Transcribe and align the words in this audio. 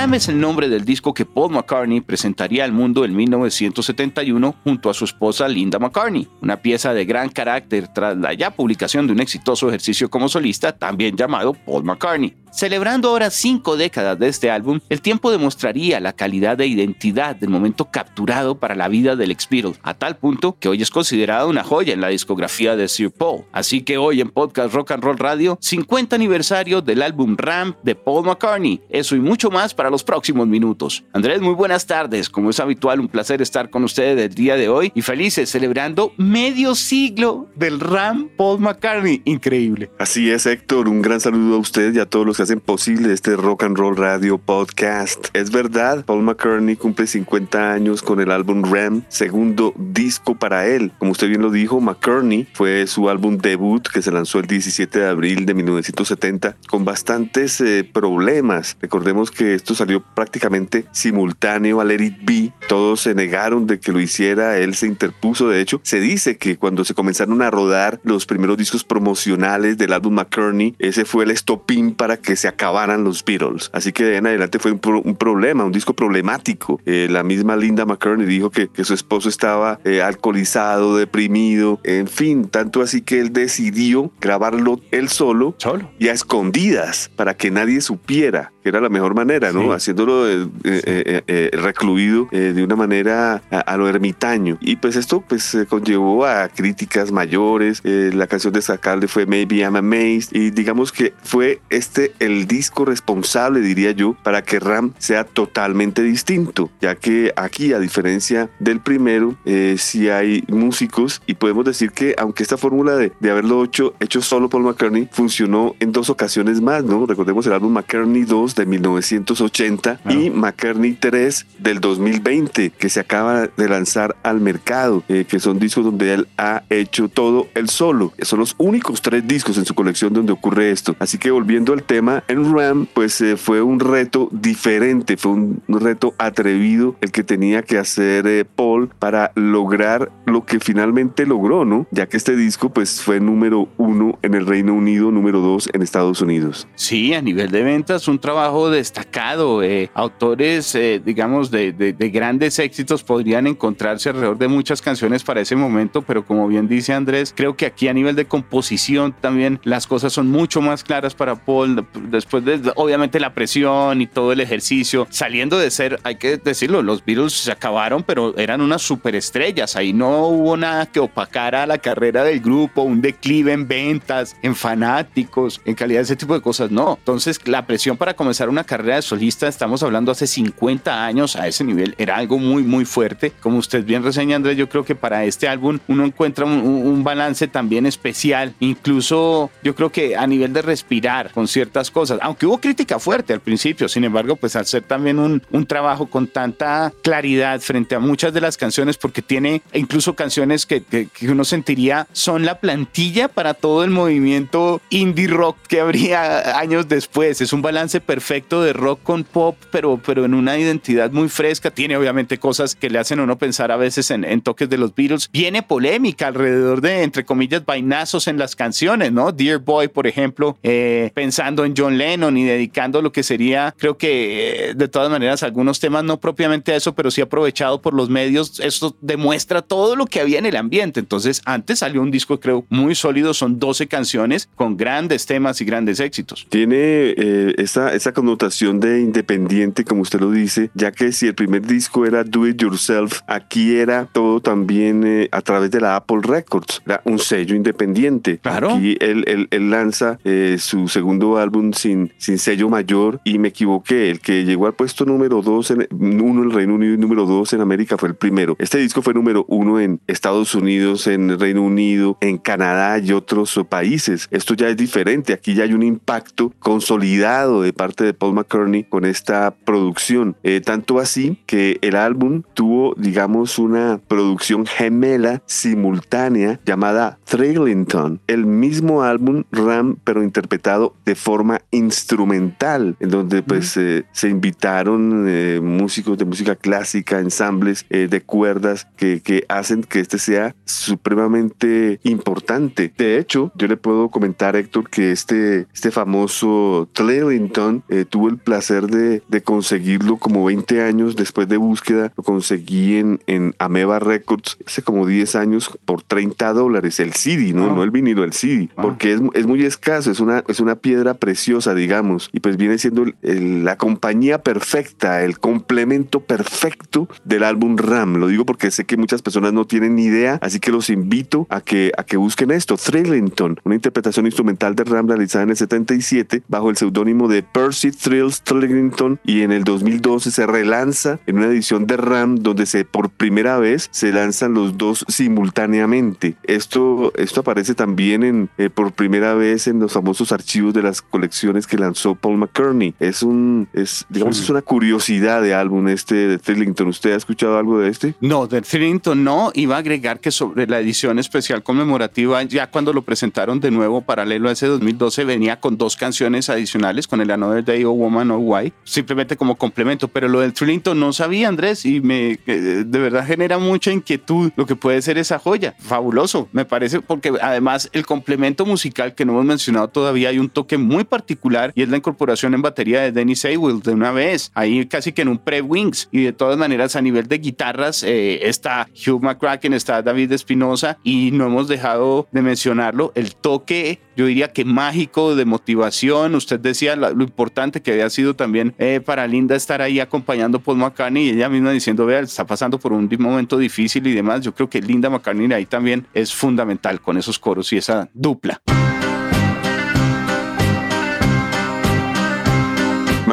Es 0.00 0.28
el 0.28 0.40
nombre 0.40 0.70
del 0.70 0.86
disco 0.86 1.12
que 1.12 1.26
Paul 1.26 1.52
McCartney 1.52 2.00
presentaría 2.00 2.64
al 2.64 2.72
mundo 2.72 3.04
en 3.04 3.14
1971 3.14 4.56
junto 4.64 4.88
a 4.88 4.94
su 4.94 5.04
esposa 5.04 5.46
Linda 5.46 5.78
McCartney, 5.78 6.26
una 6.40 6.56
pieza 6.56 6.94
de 6.94 7.04
gran 7.04 7.28
carácter 7.28 7.86
tras 7.86 8.16
la 8.16 8.32
ya 8.32 8.50
publicación 8.50 9.06
de 9.06 9.12
un 9.12 9.20
exitoso 9.20 9.68
ejercicio 9.68 10.08
como 10.08 10.30
solista 10.30 10.72
también 10.72 11.16
llamado 11.16 11.52
Paul 11.52 11.84
McCartney. 11.84 12.34
Celebrando 12.52 13.10
ahora 13.10 13.30
cinco 13.30 13.76
décadas 13.76 14.18
de 14.18 14.28
este 14.28 14.50
álbum, 14.50 14.80
el 14.88 15.00
tiempo 15.00 15.30
demostraría 15.30 16.00
la 16.00 16.12
calidad 16.12 16.56
de 16.56 16.66
identidad 16.66 17.36
del 17.36 17.50
momento 17.50 17.90
capturado 17.90 18.58
para 18.58 18.74
la 18.74 18.88
vida 18.88 19.16
del 19.16 19.30
ex 19.30 19.50
a 19.82 19.94
tal 19.94 20.16
punto 20.16 20.56
que 20.60 20.68
hoy 20.68 20.80
es 20.80 20.90
considerado 20.90 21.48
una 21.48 21.64
joya 21.64 21.92
en 21.92 22.00
la 22.00 22.08
discografía 22.08 22.76
de 22.76 22.88
Sir 22.88 23.10
Paul. 23.10 23.44
Así 23.52 23.82
que 23.82 23.98
hoy 23.98 24.20
en 24.20 24.30
Podcast 24.30 24.72
Rock 24.72 24.92
and 24.92 25.02
Roll 25.02 25.18
Radio, 25.18 25.58
50 25.60 26.14
aniversario 26.14 26.80
del 26.82 27.02
álbum 27.02 27.36
Ram 27.36 27.74
de 27.82 27.94
Paul 27.94 28.26
McCartney. 28.26 28.80
Eso 28.88 29.16
y 29.16 29.20
mucho 29.20 29.50
más 29.50 29.74
para 29.74 29.90
los 29.90 30.04
próximos 30.04 30.46
minutos. 30.46 31.04
Andrés, 31.12 31.40
muy 31.40 31.54
buenas 31.54 31.86
tardes. 31.86 32.28
Como 32.28 32.50
es 32.50 32.60
habitual, 32.60 33.00
un 33.00 33.08
placer 33.08 33.42
estar 33.42 33.70
con 33.70 33.84
ustedes 33.84 34.30
el 34.30 34.34
día 34.34 34.56
de 34.56 34.68
hoy 34.68 34.92
y 34.94 35.02
felices 35.02 35.50
celebrando 35.50 36.12
medio 36.16 36.74
siglo 36.74 37.48
del 37.56 37.80
Ram 37.80 38.28
Paul 38.36 38.60
McCartney. 38.60 39.22
Increíble. 39.24 39.90
Así 39.98 40.30
es, 40.30 40.46
Héctor. 40.46 40.88
Un 40.88 41.02
gran 41.02 41.20
saludo 41.20 41.56
a 41.56 41.58
usted 41.58 41.94
y 41.94 41.98
a 41.98 42.06
todos 42.06 42.26
los 42.26 42.39
hacen 42.42 42.60
posible 42.60 43.12
este 43.12 43.36
Rock 43.36 43.64
and 43.64 43.76
Roll 43.76 43.96
Radio 43.96 44.38
Podcast. 44.38 45.28
Es 45.34 45.50
verdad, 45.50 46.04
Paul 46.04 46.22
McCartney 46.22 46.76
cumple 46.76 47.06
50 47.06 47.72
años 47.72 48.02
con 48.02 48.20
el 48.20 48.30
álbum 48.30 48.62
Ram, 48.62 49.02
segundo 49.08 49.74
disco 49.76 50.34
para 50.34 50.66
él. 50.66 50.92
Como 50.98 51.12
usted 51.12 51.28
bien 51.28 51.42
lo 51.42 51.50
dijo, 51.50 51.80
McCartney 51.80 52.48
fue 52.54 52.86
su 52.86 53.10
álbum 53.10 53.36
debut 53.36 53.86
que 53.86 54.00
se 54.00 54.10
lanzó 54.10 54.38
el 54.38 54.46
17 54.46 55.00
de 55.00 55.06
abril 55.06 55.44
de 55.44 55.54
1970 55.54 56.56
con 56.68 56.84
bastantes 56.84 57.60
eh, 57.60 57.84
problemas. 57.84 58.76
Recordemos 58.80 59.30
que 59.30 59.54
esto 59.54 59.74
salió 59.74 60.02
prácticamente 60.02 60.86
simultáneo 60.92 61.80
a 61.80 61.84
Let 61.84 62.02
It 62.02 62.18
Be. 62.22 62.52
Todos 62.68 63.02
se 63.02 63.14
negaron 63.14 63.66
de 63.66 63.80
que 63.80 63.92
lo 63.92 64.00
hiciera, 64.00 64.58
él 64.58 64.74
se 64.74 64.86
interpuso. 64.86 65.48
De 65.48 65.60
hecho, 65.60 65.80
se 65.82 66.00
dice 66.00 66.38
que 66.38 66.56
cuando 66.56 66.84
se 66.84 66.94
comenzaron 66.94 67.42
a 67.42 67.50
rodar 67.50 68.00
los 68.02 68.26
primeros 68.26 68.56
discos 68.56 68.84
promocionales 68.84 69.76
del 69.76 69.92
álbum 69.92 70.14
McCartney, 70.14 70.74
ese 70.78 71.04
fue 71.04 71.24
el 71.24 71.36
stopín 71.36 71.94
para 71.94 72.16
que 72.16 72.29
se 72.36 72.48
acabaran 72.48 73.04
los 73.04 73.24
Beatles. 73.24 73.70
Así 73.72 73.92
que 73.92 74.04
de 74.04 74.20
en 74.20 74.26
adelante 74.26 74.58
fue 74.58 74.72
un, 74.72 74.78
problema, 75.16 75.64
un 75.64 75.72
disco 75.72 75.94
problemático. 75.94 76.80
Eh, 76.84 77.08
la 77.10 77.22
misma 77.22 77.56
Linda 77.56 77.84
McCartney 77.86 78.26
dijo 78.26 78.50
que, 78.50 78.68
su 78.84 78.94
esposo 78.94 79.28
estaba 79.28 79.78
eh, 79.84 80.00
alcoholizado, 80.02 80.96
deprimido, 80.96 81.80
en 81.84 82.08
fin, 82.08 82.48
tanto 82.48 82.80
así 82.82 83.02
que 83.02 83.20
él 83.20 83.32
decidió 83.32 84.10
grabarlo 84.20 84.80
él 84.90 85.08
solo, 85.08 85.54
solo 85.58 85.90
y 85.98 86.08
a 86.08 86.12
escondidas 86.12 87.10
para 87.14 87.36
que 87.36 87.50
nadie 87.50 87.80
supiera 87.80 88.52
que 88.62 88.68
era 88.68 88.80
la 88.80 88.88
mejor 88.88 89.14
manera, 89.14 89.52
¿no? 89.52 89.72
Haciéndolo 89.72 90.28
eh, 90.28 91.50
recluido 91.52 92.28
de 92.30 92.62
una 92.62 92.76
manera 92.76 93.42
a, 93.50 93.76
lo 93.76 93.88
ermitaño. 93.88 94.58
Y 94.60 94.76
pues 94.76 94.96
esto 94.96 95.22
pues 95.26 95.56
conllevó 95.68 96.26
a 96.26 96.48
críticas 96.48 97.12
mayores. 97.12 97.82
la 97.84 98.26
canción 98.26 98.52
destacable 98.52 99.08
fue 99.08 99.26
Maybe 99.26 99.58
I'm 99.58 99.76
Amazed 99.76 100.30
y 100.32 100.50
digamos 100.50 100.92
que 100.92 101.12
fue 101.22 101.60
este 101.70 102.12
el 102.18 102.46
disco 102.46 102.84
responsable, 102.84 103.60
diría 103.60 103.92
yo, 103.92 104.14
para 104.22 104.42
que 104.42 104.60
Ram 104.60 104.92
sea 104.98 105.24
totalmente 105.24 106.02
distinto, 106.02 106.70
ya 106.80 106.94
que 106.94 107.32
aquí, 107.36 107.72
a 107.72 107.78
diferencia 107.78 108.50
del 108.58 108.80
primero, 108.80 109.36
eh, 109.44 109.76
si 109.78 110.08
hay 110.08 110.44
músicos 110.48 111.22
y 111.26 111.34
podemos 111.34 111.64
decir 111.64 111.92
que 111.92 112.14
aunque 112.18 112.42
esta 112.42 112.56
fórmula 112.56 112.96
de, 112.96 113.12
haberlo 113.30 113.64
hecho, 113.64 113.94
hecho 114.00 114.20
solo 114.22 114.48
Paul 114.48 114.64
McCartney 114.64 115.08
funcionó 115.10 115.74
en 115.80 115.92
dos 115.92 116.10
ocasiones 116.10 116.60
más, 116.60 116.84
¿no? 116.84 117.06
Recordemos 117.06 117.46
el 117.46 117.52
álbum 117.52 117.72
McCartney 117.72 118.24
2 118.24 118.49
de 118.54 118.66
1980 118.66 120.00
y 120.08 120.30
McCartney 120.30 120.92
3 120.94 121.46
del 121.58 121.80
2020, 121.80 122.70
que 122.70 122.88
se 122.88 123.00
acaba 123.00 123.46
de 123.46 123.68
lanzar 123.68 124.16
al 124.22 124.40
mercado, 124.40 125.02
eh, 125.08 125.24
que 125.28 125.40
son 125.40 125.58
discos 125.58 125.84
donde 125.84 126.14
él 126.14 126.28
ha 126.38 126.62
hecho 126.70 127.08
todo 127.08 127.48
él 127.54 127.68
solo. 127.68 128.12
Son 128.22 128.38
los 128.38 128.54
únicos 128.58 129.02
tres 129.02 129.26
discos 129.26 129.58
en 129.58 129.64
su 129.64 129.74
colección 129.74 130.12
donde 130.12 130.32
ocurre 130.32 130.70
esto. 130.70 130.96
Así 130.98 131.18
que 131.18 131.30
volviendo 131.30 131.72
al 131.72 131.82
tema, 131.82 132.24
en 132.28 132.54
Ram, 132.54 132.86
pues 132.92 133.20
eh, 133.20 133.36
fue 133.36 133.62
un 133.62 133.80
reto 133.80 134.28
diferente, 134.32 135.16
fue 135.16 135.32
un, 135.32 135.62
reto 135.68 136.14
atrevido 136.18 136.96
el 137.00 137.10
que 137.10 137.24
tenía 137.24 137.62
que 137.62 137.78
hacer 137.78 138.26
eh, 138.26 138.44
Paul 138.44 138.90
para 138.98 139.32
lograr 139.34 140.10
lo 140.26 140.44
que 140.44 140.60
finalmente 140.60 141.26
logró, 141.26 141.64
¿no? 141.64 141.86
Ya 141.90 142.06
que 142.06 142.16
este 142.16 142.36
disco, 142.36 142.70
pues 142.70 143.00
fue 143.00 143.20
número 143.20 143.68
uno 143.78 144.18
en 144.22 144.34
el 144.34 144.46
Reino 144.46 144.74
Unido, 144.74 145.10
número 145.10 145.40
dos 145.40 145.68
en 145.72 145.82
Estados 145.82 146.20
Unidos. 146.20 146.68
Sí, 146.74 147.14
a 147.14 147.22
nivel 147.22 147.50
de 147.50 147.62
ventas, 147.62 148.08
un 148.08 148.18
trabajo 148.18 148.39
destacado. 148.70 149.62
Eh, 149.62 149.90
autores, 149.94 150.76
digamos, 151.04 151.50
de, 151.50 151.72
de 151.72 152.10
grandes 152.10 152.58
éxitos 152.58 153.02
podrían 153.02 153.46
encontrarse 153.46 154.10
alrededor 154.10 154.38
de 154.38 154.48
muchas 154.48 154.82
canciones 154.82 155.22
para 155.22 155.40
ese 155.40 155.56
momento, 155.56 156.02
pero 156.02 156.24
como 156.24 156.48
bien 156.48 156.68
dice 156.68 156.92
Andrés, 156.92 157.32
creo 157.36 157.56
que 157.56 157.66
aquí 157.66 157.88
a 157.88 157.92
nivel 157.92 158.16
de 158.16 158.26
composición 158.26 159.14
también 159.20 159.60
las 159.64 159.86
cosas 159.86 160.12
son 160.12 160.28
mucho 160.28 160.60
más 160.60 160.84
claras 160.84 161.14
para 161.14 161.34
Paul 161.36 161.86
después 162.10 162.44
de 162.44 162.72
obviamente 162.76 163.20
la 163.20 163.34
presión 163.34 164.00
y 164.00 164.06
todo 164.06 164.32
el 164.32 164.40
ejercicio, 164.40 165.06
saliendo 165.10 165.58
de 165.58 165.70
ser, 165.70 165.98
hay 166.02 166.16
que 166.16 166.36
decirlo, 166.36 166.82
los 166.82 167.04
Beatles 167.04 167.32
se 167.32 167.52
acabaron, 167.52 168.02
pero 168.02 168.36
eran 168.36 168.60
unas 168.60 168.82
superestrellas. 168.82 169.76
Ahí 169.76 169.92
no 169.92 170.26
hubo 170.28 170.56
nada 170.56 170.86
que 170.86 171.00
opacara 171.00 171.66
la 171.66 171.78
carrera 171.78 172.24
del 172.24 172.40
grupo, 172.40 172.82
un 172.82 173.00
declive 173.00 173.52
en 173.52 173.68
ventas, 173.68 174.36
en 174.42 174.54
fanáticos, 174.54 175.60
en 175.64 175.74
calidad 175.74 176.00
de 176.00 176.04
ese 176.04 176.16
tipo 176.16 176.34
de 176.34 176.40
cosas. 176.40 176.70
No. 176.70 176.96
Entonces, 176.98 177.40
la 177.46 177.66
presión 177.66 177.96
para 177.96 178.14
comenzar 178.14 178.29
una 178.48 178.64
carrera 178.64 178.96
de 178.96 179.02
solista, 179.02 179.48
estamos 179.48 179.82
hablando 179.82 180.12
hace 180.12 180.26
50 180.26 181.04
años 181.04 181.36
a 181.36 181.48
ese 181.48 181.64
nivel, 181.64 181.94
era 181.98 182.16
algo 182.16 182.38
muy, 182.38 182.62
muy 182.62 182.84
fuerte. 182.84 183.32
Como 183.40 183.58
usted 183.58 183.84
bien 183.84 184.02
reseña, 184.02 184.36
Andrés, 184.36 184.56
yo 184.56 184.68
creo 184.68 184.84
que 184.84 184.94
para 184.94 185.24
este 185.24 185.48
álbum 185.48 185.78
uno 185.88 186.04
encuentra 186.04 186.44
un, 186.44 186.52
un 186.52 187.04
balance 187.04 187.48
también 187.48 187.86
especial. 187.86 188.54
Incluso 188.60 189.50
yo 189.62 189.74
creo 189.74 189.90
que 189.90 190.16
a 190.16 190.26
nivel 190.26 190.52
de 190.52 190.62
respirar 190.62 191.32
con 191.32 191.48
ciertas 191.48 191.90
cosas 191.90 192.10
aunque 192.20 192.46
hubo 192.46 192.58
crítica 192.58 192.98
fuerte 192.98 193.32
al 193.32 193.40
principio, 193.40 193.88
sin 193.88 194.04
embargo, 194.04 194.36
pues 194.36 194.56
al 194.56 194.66
ser 194.66 194.82
también 194.82 195.18
un, 195.18 195.42
un 195.50 195.66
trabajo 195.66 196.06
con 196.06 196.26
tanta 196.26 196.92
claridad 197.02 197.60
frente 197.60 197.94
a 197.94 197.98
muchas 197.98 198.32
de 198.32 198.40
las 198.40 198.56
canciones, 198.56 198.96
porque 198.96 199.22
tiene 199.22 199.62
incluso 199.72 200.14
canciones 200.14 200.66
que, 200.66 200.82
que, 200.82 201.08
uno 201.30 201.44
sentiría 201.44 202.06
son 202.12 202.44
la 202.44 202.58
plantilla 202.58 203.28
para 203.28 203.54
todo 203.54 203.84
el 203.84 203.90
movimiento 203.90 204.80
indie 204.90 205.28
rock 205.28 205.56
que 205.68 205.80
habría 205.80 206.58
años 206.58 206.88
después. 206.88 207.40
Es 207.40 207.52
un 207.52 207.62
balance 207.62 208.00
perfecto 208.00 208.19
de 208.20 208.72
rock 208.72 209.02
con 209.02 209.24
pop, 209.24 209.56
pero, 209.70 210.00
pero 210.04 210.24
en 210.24 210.34
una 210.34 210.58
identidad 210.58 211.10
muy 211.10 211.28
fresca. 211.28 211.70
Tiene 211.70 211.96
obviamente 211.96 212.38
cosas 212.38 212.74
que 212.74 212.90
le 212.90 212.98
hacen 212.98 213.20
a 213.20 213.24
uno 213.24 213.38
pensar 213.38 213.72
a 213.72 213.76
veces 213.76 214.10
en, 214.10 214.40
toques 214.42 214.68
de 214.68 214.78
los 214.78 214.94
Beatles. 214.94 215.28
Viene 215.32 215.62
polémica 215.62 216.28
alrededor 216.28 216.80
de, 216.80 217.02
entre 217.02 217.24
comillas, 217.24 217.64
vainazos 217.64 218.28
en 218.28 218.38
las 218.38 218.56
canciones, 218.56 219.12
¿no? 219.12 219.32
Dear 219.32 219.58
Boy, 219.58 219.88
por 219.88 220.06
ejemplo, 220.06 220.56
eh, 220.62 221.10
pensando 221.14 221.64
en 221.64 221.74
John 221.76 221.98
Lennon 221.98 222.34
ni 222.34 222.44
dedicando 222.44 223.02
lo 223.02 223.12
que 223.12 223.22
sería, 223.22 223.74
creo 223.76 223.96
que 223.96 224.70
eh, 224.70 224.74
de 224.74 224.88
todas 224.88 225.10
maneras, 225.10 225.42
algunos 225.42 225.80
temas 225.80 226.04
no 226.04 226.20
propiamente 226.20 226.72
a 226.72 226.76
eso, 226.76 226.94
pero 226.94 227.10
sí 227.10 227.20
aprovechado 227.20 227.80
por 227.80 227.94
los 227.94 228.08
medios. 228.08 228.60
Esto 228.60 228.96
demuestra 229.00 229.62
todo 229.62 229.96
lo 229.96 230.06
que 230.06 230.20
había 230.20 230.38
en 230.38 230.46
el 230.46 230.56
ambiente. 230.56 231.00
Entonces, 231.00 231.42
antes 231.44 231.80
salió 231.80 232.02
un 232.02 232.10
disco, 232.10 232.40
creo, 232.40 232.64
muy 232.68 232.94
sólido. 232.94 233.34
Son 233.34 233.58
12 233.58 233.88
canciones 233.88 234.48
con 234.54 234.76
grandes 234.76 235.26
temas 235.26 235.60
y 235.60 235.64
grandes 235.64 236.00
éxitos. 236.00 236.46
Tiene 236.48 236.76
eh, 237.16 237.54
esa, 237.58 238.09
esta 238.10 238.20
connotación 238.20 238.80
de 238.80 239.00
independiente, 239.02 239.84
como 239.84 240.02
usted 240.02 240.18
lo 240.18 240.32
dice, 240.32 240.70
ya 240.74 240.90
que 240.90 241.12
si 241.12 241.28
el 241.28 241.34
primer 241.36 241.64
disco 241.64 242.04
era 242.06 242.24
Do 242.24 242.44
It 242.48 242.60
Yourself, 242.60 243.20
aquí 243.28 243.76
era 243.76 244.06
todo 244.06 244.40
también 244.40 245.04
eh, 245.06 245.28
a 245.30 245.40
través 245.42 245.70
de 245.70 245.80
la 245.80 245.94
Apple 245.94 246.18
Records, 246.22 246.82
era 246.84 247.00
un 247.04 247.20
sello 247.20 247.54
independiente. 247.54 248.38
Claro. 248.38 248.70
Aquí 248.72 248.96
él, 249.00 249.22
él- 249.28 249.46
él 249.52 249.70
lanza 249.70 250.18
eh, 250.24 250.56
su 250.58 250.88
segundo 250.88 251.38
álbum 251.38 251.72
sin, 251.72 252.12
sin 252.18 252.38
sello 252.38 252.68
mayor 252.68 253.20
y 253.22 253.38
me 253.38 253.48
equivoqué, 253.48 254.10
el 254.10 254.18
que 254.20 254.44
llegó 254.44 254.66
al 254.66 254.74
puesto 254.74 255.04
número 255.04 255.40
2, 255.40 255.70
en, 255.70 255.88
uno 255.90 256.42
en 256.42 256.50
Reino 256.50 256.74
Unido 256.74 256.94
y 256.94 256.98
número 256.98 257.26
2 257.26 257.52
en 257.52 257.60
América 257.60 257.96
fue 257.96 258.08
el 258.08 258.16
primero. 258.16 258.56
Este 258.58 258.78
disco 258.78 259.02
fue 259.02 259.14
número 259.14 259.44
uno 259.48 259.78
en 259.78 260.00
Estados 260.08 260.56
Unidos, 260.56 261.06
en 261.06 261.38
Reino 261.38 261.62
Unido, 261.62 262.18
en 262.20 262.38
Canadá 262.38 262.98
y 262.98 263.12
otros 263.12 263.56
países. 263.68 264.26
Esto 264.32 264.54
ya 264.54 264.68
es 264.68 264.76
diferente, 264.76 265.32
aquí 265.32 265.54
ya 265.54 265.62
hay 265.62 265.74
un 265.74 265.84
impacto 265.84 266.52
consolidado 266.58 267.62
de 267.62 267.72
parte 267.72 267.99
de 268.04 268.14
Paul 268.14 268.34
McCartney 268.34 268.84
con 268.84 269.04
esta 269.04 269.54
producción. 269.64 270.36
Eh, 270.42 270.60
tanto 270.60 270.98
así 270.98 271.38
que 271.46 271.78
el 271.82 271.96
álbum 271.96 272.42
tuvo, 272.54 272.94
digamos, 272.96 273.58
una 273.58 274.00
producción 274.08 274.66
gemela 274.66 275.42
simultánea 275.46 276.60
llamada 276.64 277.18
Trailington. 277.24 278.20
El 278.26 278.46
mismo 278.46 279.02
álbum 279.02 279.44
Ram, 279.50 279.96
pero 280.04 280.22
interpretado 280.22 280.94
de 281.04 281.14
forma 281.14 281.60
instrumental, 281.70 282.96
en 283.00 283.10
donde 283.10 283.42
pues 283.42 283.76
eh, 283.76 284.04
se 284.12 284.28
invitaron 284.28 285.26
eh, 285.28 285.60
músicos 285.62 286.18
de 286.18 286.24
música 286.24 286.56
clásica, 286.56 287.20
ensambles 287.20 287.86
de 287.88 288.20
cuerdas 288.22 288.86
que, 288.96 289.20
que 289.20 289.44
hacen 289.48 289.82
que 289.82 290.00
este 290.00 290.18
sea 290.18 290.54
supremamente 290.64 292.00
importante. 292.04 292.92
De 292.96 293.18
hecho, 293.18 293.52
yo 293.54 293.66
le 293.66 293.76
puedo 293.76 294.08
comentar, 294.08 294.56
Héctor, 294.56 294.88
que 294.88 295.12
este, 295.12 295.66
este 295.72 295.90
famoso 295.90 296.88
Trailington 296.92 297.84
eh, 297.90 298.04
tuvo 298.08 298.28
el 298.28 298.38
placer 298.38 298.86
de, 298.86 299.22
de 299.28 299.42
conseguirlo 299.42 300.16
como 300.16 300.44
20 300.44 300.82
años 300.82 301.16
después 301.16 301.48
de 301.48 301.56
búsqueda. 301.56 302.12
Lo 302.16 302.22
conseguí 302.22 302.96
en, 302.96 303.20
en 303.26 303.54
Ameba 303.58 303.98
Records 303.98 304.56
hace 304.66 304.82
como 304.82 305.06
10 305.06 305.34
años 305.36 305.70
por 305.84 306.02
30 306.02 306.52
dólares. 306.52 307.00
El 307.00 307.12
CD, 307.14 307.52
¿no? 307.52 307.66
Ah. 307.70 307.74
No 307.74 307.82
el 307.82 307.90
vinilo, 307.90 308.24
el 308.24 308.32
CD. 308.32 308.68
Ah. 308.76 308.82
Porque 308.82 309.12
es, 309.14 309.20
es 309.34 309.46
muy 309.46 309.64
escaso, 309.64 310.10
es 310.10 310.20
una, 310.20 310.44
es 310.48 310.60
una 310.60 310.76
piedra 310.76 311.14
preciosa, 311.14 311.74
digamos. 311.74 312.30
Y 312.32 312.40
pues 312.40 312.56
viene 312.56 312.78
siendo 312.78 313.02
el- 313.02 313.14
el- 313.22 313.64
la 313.64 313.76
compañía 313.76 314.42
perfecta, 314.42 315.22
el 315.24 315.38
complemento 315.38 316.20
perfecto 316.20 317.08
del 317.24 317.42
álbum 317.44 317.76
Ram. 317.76 318.16
Lo 318.16 318.28
digo 318.28 318.44
porque 318.46 318.70
sé 318.70 318.84
que 318.84 318.96
muchas 318.96 319.22
personas 319.22 319.52
no 319.52 319.66
tienen 319.66 319.94
ni 319.96 320.04
idea, 320.04 320.38
así 320.42 320.60
que 320.60 320.70
los 320.70 320.90
invito 320.90 321.46
a 321.50 321.60
que, 321.60 321.92
a 321.96 322.04
que 322.04 322.16
busquen 322.16 322.50
esto. 322.50 322.76
Thrillington, 322.76 323.58
una 323.64 323.74
interpretación 323.74 324.26
instrumental 324.26 324.74
de 324.74 324.84
Ram 324.84 325.08
realizada 325.08 325.44
en 325.44 325.50
el 325.50 325.56
77 325.56 326.42
bajo 326.48 326.70
el 326.70 326.76
seudónimo 326.76 327.28
de 327.28 327.42
Percy 327.42 327.79
Thrills 327.90 328.42
Thrillington 328.42 329.18
y 329.24 329.40
en 329.42 329.52
el 329.52 329.64
2012 329.64 330.30
se 330.30 330.46
relanza 330.46 331.18
en 331.26 331.38
una 331.38 331.46
edición 331.46 331.86
de 331.86 331.96
Ram 331.96 332.36
donde 332.36 332.66
se 332.66 332.84
por 332.84 333.10
primera 333.10 333.58
vez 333.58 333.88
se 333.92 334.12
lanzan 334.12 334.54
los 334.54 334.76
dos 334.78 335.04
simultáneamente. 335.08 336.36
Esto, 336.44 337.12
esto 337.16 337.40
aparece 337.40 337.74
también 337.74 338.22
en, 338.22 338.50
eh, 338.58 338.70
por 338.70 338.92
primera 338.92 339.34
vez 339.34 339.66
en 339.66 339.80
los 339.80 339.92
famosos 339.92 340.32
archivos 340.32 340.74
de 340.74 340.82
las 340.82 341.02
colecciones 341.02 341.66
que 341.66 341.76
lanzó 341.78 342.14
Paul 342.14 342.38
McCartney. 342.38 342.94
Es 343.00 343.22
un, 343.22 343.68
es, 343.72 344.06
digamos, 344.08 344.36
Sí. 344.36 344.44
es 344.44 344.50
una 344.50 344.62
curiosidad 344.62 345.42
de 345.42 345.54
álbum 345.54 345.88
este 345.88 346.14
de 346.14 346.38
Thrillington. 346.38 346.88
¿Usted 346.88 347.12
ha 347.12 347.16
escuchado 347.16 347.58
algo 347.58 347.78
de 347.78 347.88
este? 347.88 348.14
No, 348.20 348.46
de 348.46 348.62
Thrillington 348.62 349.22
no. 349.24 349.50
Iba 349.54 349.76
a 349.76 349.78
agregar 349.78 350.20
que 350.20 350.30
sobre 350.30 350.66
la 350.66 350.78
edición 350.80 351.18
especial 351.18 351.62
conmemorativa, 351.62 352.42
ya 352.44 352.70
cuando 352.70 352.92
lo 352.92 353.02
presentaron 353.02 353.60
de 353.60 353.70
nuevo 353.70 354.02
paralelo 354.02 354.48
a 354.48 354.52
ese 354.52 354.66
2012, 354.66 355.24
venía 355.24 355.58
con 355.60 355.76
dos 355.78 355.96
canciones 355.96 356.48
adicionales, 356.50 357.06
con 357.08 357.20
el 357.20 357.30
Another 357.30 357.64
O 357.84 357.92
Woman 357.92 358.30
or 358.30 358.40
Why, 358.40 358.72
simplemente 358.84 359.36
como 359.36 359.56
complemento. 359.56 360.08
Pero 360.08 360.28
lo 360.28 360.40
del 360.40 360.52
Thrillington 360.52 360.98
no 360.98 361.12
sabía, 361.12 361.48
Andrés, 361.48 361.84
y 361.84 362.00
me 362.00 362.38
eh, 362.46 362.84
de 362.86 362.98
verdad 362.98 363.26
genera 363.26 363.58
mucha 363.58 363.92
inquietud 363.92 364.52
lo 364.56 364.66
que 364.66 364.76
puede 364.76 365.02
ser 365.02 365.18
esa 365.18 365.38
joya. 365.38 365.74
Fabuloso, 365.78 366.48
me 366.52 366.64
parece, 366.64 367.00
porque 367.00 367.32
además 367.40 367.88
el 367.92 368.06
complemento 368.06 368.66
musical 368.66 369.14
que 369.14 369.24
no 369.24 369.32
hemos 369.32 369.44
mencionado 369.44 369.88
todavía 369.88 370.30
hay 370.30 370.38
un 370.38 370.48
toque 370.48 370.78
muy 370.78 371.04
particular 371.04 371.72
y 371.74 371.82
es 371.82 371.88
la 371.88 371.96
incorporación 371.96 372.54
en 372.54 372.62
batería 372.62 373.00
de 373.00 373.12
Dennis 373.12 373.40
Sewell 373.40 373.80
de 373.80 373.92
una 373.92 374.12
vez, 374.12 374.50
ahí 374.54 374.86
casi 374.86 375.12
que 375.12 375.22
en 375.22 375.28
un 375.28 375.38
pre-wings. 375.38 376.08
Y 376.12 376.22
de 376.22 376.32
todas 376.32 376.58
maneras, 376.58 376.96
a 376.96 377.02
nivel 377.02 377.28
de 377.28 377.38
guitarras, 377.38 378.02
eh, 378.02 378.48
está 378.48 378.88
Hugh 378.94 379.22
McCracken, 379.22 379.72
está 379.72 380.02
David 380.02 380.32
Espinosa 380.32 380.98
y 381.04 381.30
no 381.32 381.46
hemos 381.46 381.68
dejado 381.68 382.28
de 382.32 382.42
mencionarlo, 382.42 383.12
el 383.14 383.34
toque, 383.34 384.00
yo 384.16 384.26
diría 384.26 384.52
que 384.52 384.64
mágico 384.64 385.34
de 385.34 385.44
motivación. 385.44 386.34
Usted 386.34 386.60
decía 386.60 386.96
lo 386.96 387.22
importante 387.22 387.49
que 387.82 387.92
había 387.92 388.10
sido 388.10 388.34
también 388.34 388.74
eh, 388.78 389.00
para 389.04 389.26
Linda 389.26 389.56
estar 389.56 389.82
ahí 389.82 390.00
acompañando 390.00 390.58
a 390.58 390.60
Paul 390.60 390.78
McCartney 390.78 391.28
y 391.28 391.30
ella 391.30 391.48
misma 391.48 391.72
diciendo, 391.72 392.06
vea, 392.06 392.20
está 392.20 392.46
pasando 392.46 392.78
por 392.78 392.92
un 392.92 393.08
momento 393.18 393.58
difícil 393.58 394.06
y 394.06 394.14
demás. 394.14 394.40
Yo 394.40 394.54
creo 394.54 394.68
que 394.68 394.80
Linda 394.80 395.10
McCartney 395.10 395.52
ahí 395.52 395.66
también 395.66 396.06
es 396.14 396.32
fundamental 396.32 397.00
con 397.00 397.18
esos 397.18 397.38
coros 397.38 397.72
y 397.72 397.76
esa 397.76 398.08
dupla. 398.14 398.60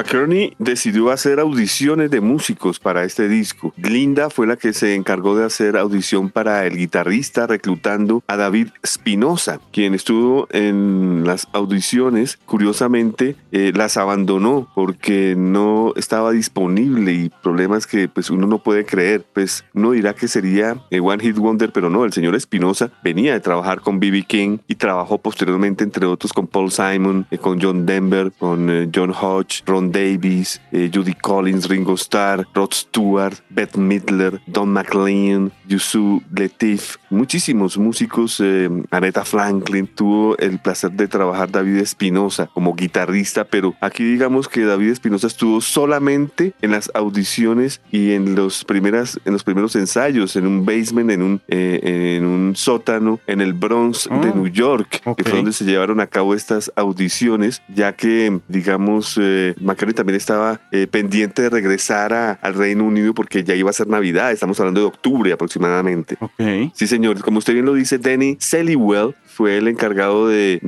McCartney 0.07 0.53
decidió 0.57 1.11
hacer 1.11 1.37
audiciones 1.41 2.09
de 2.09 2.21
músicos 2.21 2.79
para 2.79 3.03
este 3.03 3.27
disco. 3.27 3.73
Linda 3.75 4.29
fue 4.29 4.47
la 4.47 4.55
que 4.55 4.71
se 4.71 4.95
encargó 4.95 5.35
de 5.35 5.43
hacer 5.43 5.75
audición 5.75 6.29
para 6.29 6.65
el 6.65 6.77
guitarrista, 6.77 7.45
reclutando 7.45 8.23
a 8.25 8.37
David 8.37 8.69
Spinoza, 8.85 9.59
quien 9.73 9.93
estuvo 9.93 10.47
en 10.51 11.23
las 11.25 11.49
audiciones. 11.51 12.39
Curiosamente, 12.45 13.35
eh, 13.51 13.73
las 13.75 13.97
abandonó 13.97 14.69
porque 14.73 15.35
no 15.37 15.91
estaba 15.97 16.31
disponible 16.31 17.11
y 17.11 17.29
problemas 17.43 17.85
que 17.85 18.07
pues 18.07 18.29
uno 18.29 18.47
no 18.47 18.59
puede 18.59 18.85
creer. 18.85 19.25
Pues 19.33 19.65
uno 19.73 19.91
dirá 19.91 20.13
que 20.13 20.29
sería 20.29 20.77
eh, 20.89 21.01
One 21.01 21.21
Hit 21.21 21.35
Wonder, 21.35 21.73
pero 21.73 21.89
no, 21.89 22.05
el 22.05 22.13
señor 22.13 22.35
Espinosa 22.35 22.91
venía 23.03 23.33
de 23.33 23.41
trabajar 23.41 23.81
con 23.81 23.99
B.B. 23.99 24.23
King 24.23 24.59
y 24.69 24.75
trabajó 24.75 25.17
posteriormente, 25.17 25.83
entre 25.83 26.05
otros, 26.05 26.31
con 26.31 26.47
Paul 26.47 26.71
Simon, 26.71 27.27
eh, 27.29 27.37
con 27.37 27.59
John 27.61 27.85
Denver, 27.85 28.31
con 28.31 28.69
eh, 28.69 28.89
John 28.93 29.11
Hodge, 29.11 29.63
Ron 29.65 29.91
Davis, 29.97 30.61
eh, 30.71 30.91
Judy 30.93 31.13
Collins, 31.13 31.67
Ringo 31.67 31.95
Starr, 31.95 32.45
Rod 32.53 32.71
Stewart, 32.71 33.35
Beth 33.49 33.75
Midler, 33.75 34.39
Don 34.45 34.69
McLean, 34.69 35.51
Yusuf 35.67 36.21
Lateef, 36.35 36.97
muchísimos 37.09 37.77
músicos, 37.77 38.39
eh, 38.39 38.69
Aretha 38.91 39.25
Franklin, 39.25 39.87
tuvo 39.87 40.37
el 40.37 40.59
placer 40.59 40.91
de 40.91 41.07
trabajar 41.07 41.51
David 41.51 41.77
Espinosa 41.77 42.47
como 42.53 42.75
guitarrista, 42.75 43.43
pero 43.45 43.73
aquí 43.81 44.03
digamos 44.03 44.47
que 44.47 44.65
David 44.65 44.89
Espinosa 44.91 45.27
estuvo 45.27 45.61
solamente 45.61 46.53
en 46.61 46.71
las 46.71 46.91
audiciones 46.93 47.81
y 47.91 48.11
en 48.11 48.35
los 48.35 48.63
primeras, 48.65 49.19
en 49.25 49.33
los 49.33 49.43
primeros 49.43 49.75
ensayos, 49.75 50.35
en 50.35 50.45
un 50.45 50.63
basement, 50.63 51.09
en 51.09 51.21
un, 51.23 51.41
eh, 51.47 52.17
en 52.17 52.25
un 52.25 52.55
sótano, 52.55 53.19
en 53.25 53.41
el 53.41 53.53
Bronx 53.53 54.07
de 54.09 54.27
Ah, 54.27 54.33
New 54.35 54.47
York, 54.47 55.01
que 55.15 55.23
fue 55.23 55.37
donde 55.37 55.53
se 55.53 55.65
llevaron 55.65 55.99
a 55.99 56.07
cabo 56.07 56.35
estas 56.35 56.71
audiciones, 56.75 57.61
ya 57.73 57.93
que, 57.93 58.39
digamos, 58.47 59.17
eh, 59.19 59.55
McCartney 59.87 59.93
también 59.95 60.17
estaba 60.17 60.59
eh, 60.71 60.87
pendiente 60.87 61.41
de 61.43 61.49
regresar 61.49 62.13
a- 62.13 62.31
al 62.33 62.53
Reino 62.53 62.83
Unido 62.85 63.13
porque 63.13 63.43
ya 63.43 63.55
iba 63.55 63.69
a 63.69 63.73
ser 63.73 63.87
Navidad, 63.87 64.31
estamos 64.31 64.59
hablando 64.59 64.81
de 64.81 64.87
octubre 64.87 65.31
aproximadamente. 65.31 66.17
Ok. 66.19 66.71
Sí, 66.73 66.87
señor. 66.87 67.21
Como 67.21 67.39
usted 67.39 67.53
bien 67.53 67.65
lo 67.65 67.73
dice, 67.73 67.97
Danny 67.97 68.37
Seliwell 68.39 69.15
fue 69.37 69.57
el 69.57 69.67
encargado 69.67 70.27
de, 70.27 70.59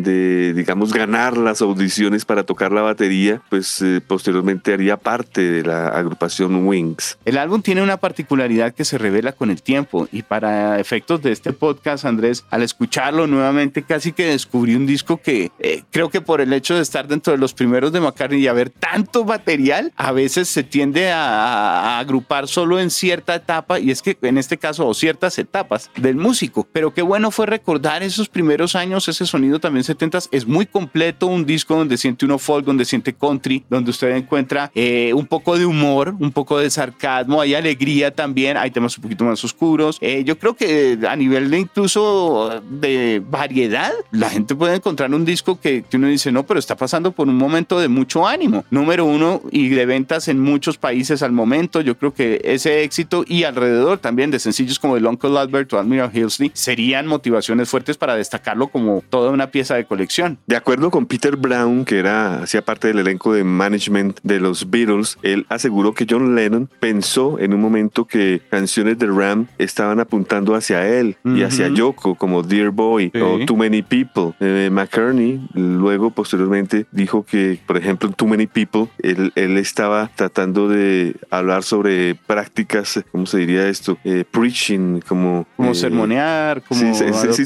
digamos, 0.56 0.94
ganar 0.94 1.38
las 1.38 1.60
audiciones 1.64 2.24
para 2.24 2.44
tocar 2.44 2.72
la 2.72 2.84
batería, 2.84 3.42
pues 3.50 3.82
eh, 3.82 4.00
posteriormente 4.00 4.72
haría 4.72 4.96
parte 4.96 5.42
de 5.42 5.64
la 5.64 5.88
agrupación 5.88 6.68
Wings. 6.68 7.18
El 7.26 7.40
álbum 7.40 7.64
tiene 7.64 7.82
una 7.82 7.98
particularidad 7.98 8.76
que 8.76 8.86
se 8.86 9.00
revela 9.00 9.32
con 9.32 9.50
el 9.50 9.64
tiempo 9.64 10.08
y 10.12 10.22
para 10.22 10.80
efectos 10.80 11.20
de 11.24 11.32
este 11.32 11.52
podcast, 11.52 12.06
Andrés, 12.06 12.46
al 12.52 12.62
escucharlo 12.62 13.26
nuevamente 13.26 13.82
casi 13.82 14.12
que 14.12 14.26
descubrí 14.28 14.76
un 14.76 14.86
disco 14.86 15.18
que 15.18 15.50
eh, 15.58 15.82
creo 15.90 16.12
que 16.12 16.22
por 16.22 16.40
el 16.40 16.54
hecho 16.54 16.76
de 16.76 16.84
estar 16.84 17.08
dentro 17.08 17.34
de 17.34 17.40
los 17.40 17.56
primeros 17.56 17.92
de 17.92 18.02
McCartney 18.02 18.40
y 18.40 18.48
haber 18.48 18.70
tanto 18.70 19.26
material, 19.26 19.92
a 19.96 20.12
veces 20.12 20.48
se 20.48 20.62
tiende 20.62 21.10
a, 21.12 21.96
a 21.96 22.00
agrupar 22.00 22.48
solo 22.48 22.80
en 22.80 22.92
cierta 22.92 23.34
etapa 23.34 23.80
y 23.80 23.90
es 23.90 24.04
que 24.04 24.16
en 24.22 24.38
este 24.38 24.60
caso 24.60 24.86
o 24.86 24.94
ciertas 24.94 25.40
etapas 25.40 25.90
del 25.96 26.18
músico. 26.18 26.68
Pero 26.72 26.94
qué 26.94 27.02
bueno 27.02 27.32
fue 27.32 27.48
recordar 27.48 28.04
esos 28.04 28.30
primeros 28.30 28.59
años, 28.76 29.08
ese 29.08 29.26
sonido 29.26 29.60
también 29.60 29.84
70 29.84 30.20
es 30.32 30.48
muy 30.48 30.66
completo, 30.66 31.28
un 31.28 31.46
disco 31.46 31.76
donde 31.76 31.98
siente 31.98 32.26
uno 32.26 32.38
folk, 32.38 32.66
donde 32.66 32.86
siente 32.86 33.14
country, 33.14 33.64
donde 33.70 33.92
usted 33.92 34.16
encuentra 34.16 34.72
eh, 34.76 35.12
un 35.14 35.26
poco 35.26 35.58
de 35.58 35.66
humor, 35.66 36.16
un 36.20 36.32
poco 36.32 36.58
de 36.58 36.70
sarcasmo, 36.70 37.42
hay 37.42 37.54
alegría 37.54 38.14
también, 38.14 38.58
hay 38.58 38.72
temas 38.72 38.98
un 38.98 39.04
poquito 39.04 39.24
más 39.24 39.44
oscuros. 39.44 39.98
Eh, 40.02 40.24
yo 40.26 40.38
creo 40.38 40.56
que 40.56 40.98
a 41.08 41.16
nivel 41.16 41.50
de 41.50 41.60
incluso 41.60 42.62
de 42.70 43.22
variedad, 43.26 43.92
la 44.12 44.30
gente 44.30 44.56
puede 44.56 44.76
encontrar 44.76 45.14
un 45.14 45.26
disco 45.26 45.60
que, 45.60 45.84
que 45.84 45.98
uno 45.98 46.08
dice, 46.08 46.32
no, 46.32 46.46
pero 46.46 46.60
está 46.60 46.76
pasando 46.76 47.12
por 47.12 47.28
un 47.28 47.36
momento 47.36 47.80
de 47.80 47.88
mucho 47.88 48.28
ánimo. 48.28 48.66
Número 48.70 49.06
uno 49.06 49.42
y 49.52 49.70
de 49.70 49.86
ventas 49.86 50.28
en 50.28 50.40
muchos 50.40 50.78
países 50.78 51.24
al 51.24 51.32
momento. 51.32 51.82
Yo 51.82 51.98
creo 51.98 52.14
que 52.14 52.42
ese 52.44 52.84
éxito 52.84 53.24
y 53.28 53.44
alrededor 53.44 54.00
también 54.00 54.32
de 54.32 54.40
sencillos 54.40 54.80
como 54.80 54.98
el 54.98 55.06
Uncle 55.06 55.38
Albert 55.38 55.74
o 55.74 55.80
Admiral 55.80 56.12
Hillsley 56.14 56.52
serían 56.54 57.08
motivaciones 57.08 57.70
fuertes 57.70 57.98
para 57.98 58.16
destacar 58.16 58.49
sacarlo 58.50 58.70
como 58.70 59.04
toda 59.10 59.30
una 59.30 59.52
pieza 59.52 59.76
de 59.76 59.86
colección. 59.86 60.40
De 60.48 60.56
acuerdo 60.56 60.90
con 60.90 61.06
Peter 61.06 61.36
Brown, 61.36 61.86
que 61.86 62.00
era 62.00 62.42
hacía 62.42 62.64
parte 62.64 62.88
del 62.88 62.98
elenco 62.98 63.34
de 63.34 63.44
management 63.44 64.18
de 64.24 64.40
los 64.40 64.72
Beatles, 64.72 65.20
él 65.22 65.46
aseguró 65.50 65.94
que 65.94 66.08
John 66.10 66.36
Lennon 66.36 66.68
pensó 66.80 67.38
en 67.38 67.54
un 67.54 67.62
momento 67.62 68.06
que 68.06 68.42
canciones 68.50 68.98
de 68.98 69.06
Ram 69.06 69.46
estaban 69.60 70.00
apuntando 70.00 70.56
hacia 70.56 70.88
él 70.88 71.18
y 71.24 71.44
hacia 71.44 71.68
Yoko, 71.68 72.16
como 72.16 72.42
Dear 72.42 72.72
Boy 72.72 73.12
o 73.22 73.46
Too 73.46 73.56
Many 73.56 73.84
People. 73.84 74.34
Eh, 74.40 74.70
McCartney 74.72 75.48
luego 75.54 76.10
posteriormente 76.10 76.88
dijo 76.92 77.24
que, 77.24 77.60
por 77.68 77.78
ejemplo, 77.78 78.10
en 78.10 78.16
Too 78.16 78.28
Many 78.28 78.48
People, 78.48 78.88
él, 78.98 79.32
él, 79.36 79.58
estaba 79.58 80.10
tratando 80.16 80.70
de 80.70 81.16
hablar 81.30 81.62
sobre 81.62 82.16
prácticas, 82.16 83.04
¿cómo 83.12 83.28
se 83.28 83.38
diría 83.38 83.68
esto? 83.68 84.00
Eh, 84.04 84.24
preaching, 84.30 85.02
como... 85.08 85.46
Como 85.56 85.72
eh, 85.72 85.76
sermonear, 85.76 86.64
como... 86.64 86.80
Sí, 86.80 86.94
sí, 87.14 87.46